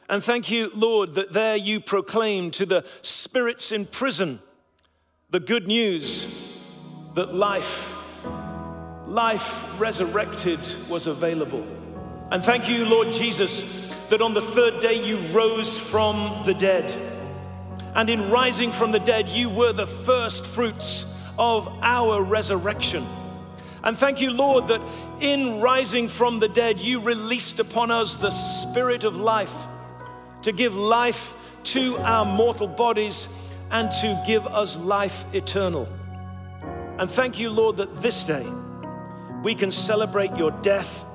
And 0.10 0.24
thank 0.24 0.50
you, 0.50 0.72
Lord, 0.74 1.16
that 1.16 1.34
there 1.34 1.56
you 1.56 1.80
proclaimed 1.80 2.54
to 2.56 2.66
the 2.66 2.86
spirits 3.02 3.72
in 3.72 3.86
prison 3.86 4.40
the 5.30 5.40
good 5.40 5.68
news 5.68 6.54
that 7.16 7.34
life, 7.34 7.92
life 9.08 9.80
resurrected 9.80 10.60
was 10.88 11.08
available. 11.08 11.66
And 12.32 12.44
thank 12.44 12.70
you, 12.70 12.86
Lord 12.86 13.12
Jesus, 13.12 13.62
that 14.10 14.22
on 14.22 14.34
the 14.34 14.42
third 14.42 14.80
day 14.80 15.04
you 15.04 15.18
rose 15.32 15.78
from 15.78 16.44
the 16.46 16.54
dead. 16.54 16.92
And 17.96 18.10
in 18.10 18.30
rising 18.30 18.72
from 18.72 18.92
the 18.92 19.00
dead, 19.00 19.30
you 19.30 19.50
were 19.50 19.74
the 19.74 19.88
first 19.88 20.46
fruits 20.46 21.06
of 21.38 21.68
our 21.82 22.22
resurrection. 22.24 23.08
And 23.84 23.98
thank 23.98 24.22
you, 24.22 24.32
Lord, 24.32 24.68
that 24.70 24.82
in 25.20 25.60
rising 25.60 26.08
from 26.08 26.40
the 26.40 26.48
dead, 26.48 26.80
you 26.80 27.02
released 27.02 27.60
upon 27.60 27.92
us 27.92 28.16
the 28.16 28.30
spirit 28.30 29.04
of 29.04 29.18
life 29.18 29.54
to 30.44 30.52
give 30.52 30.76
life 30.76 31.34
to 31.64 31.98
our 31.98 32.26
mortal 32.26 32.68
bodies 32.68 33.28
and 33.72 33.92
to 33.92 34.22
give 34.26 34.46
us 34.48 34.78
life 34.78 35.26
eternal. 35.34 35.88
And 36.98 37.10
thank 37.10 37.40
you, 37.40 37.50
Lord, 37.50 37.78
that 37.78 38.02
this 38.02 38.24
day 38.24 38.48
we 39.44 39.56
can 39.56 39.72
celebrate 39.72 40.36
your 40.38 40.52
death, 40.52 41.06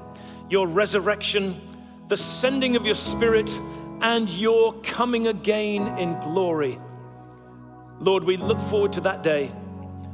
your 0.51 0.67
resurrection, 0.67 1.61
the 2.09 2.17
sending 2.17 2.77
of 2.77 2.85
your 2.85 2.95
spirit, 2.95 3.51
and 4.01 4.29
your 4.29 4.75
coming 4.83 5.29
again 5.29 5.99
in 5.99 6.19
glory. 6.21 6.79
Lord, 8.01 8.25
we 8.25 8.37
look 8.37 8.61
forward 8.63 8.93
to 8.95 9.01
that 9.03 9.23
day. 9.23 9.53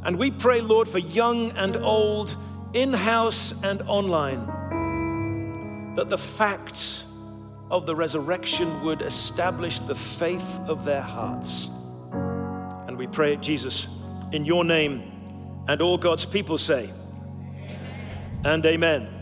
And 0.04 0.18
we 0.18 0.30
pray, 0.30 0.60
Lord, 0.60 0.86
for 0.88 0.98
young 0.98 1.50
and 1.52 1.76
old, 1.76 2.36
in 2.74 2.92
house 2.92 3.54
and 3.62 3.80
online, 3.82 4.44
that 5.96 6.10
the 6.10 6.18
facts 6.18 7.04
of 7.70 7.86
the 7.86 7.96
resurrection 7.96 8.82
would 8.84 9.00
establish 9.00 9.78
the 9.80 9.94
faith 9.94 10.44
of 10.66 10.84
their 10.84 11.00
hearts. 11.00 11.70
And 12.12 12.98
we 12.98 13.06
pray 13.06 13.32
it, 13.34 13.40
Jesus, 13.40 13.86
in 14.32 14.44
your 14.44 14.64
name, 14.64 15.10
and 15.68 15.80
all 15.80 15.96
God's 15.96 16.24
people 16.24 16.58
say, 16.58 16.92
amen. 17.62 18.40
and 18.44 18.66
amen. 18.66 19.13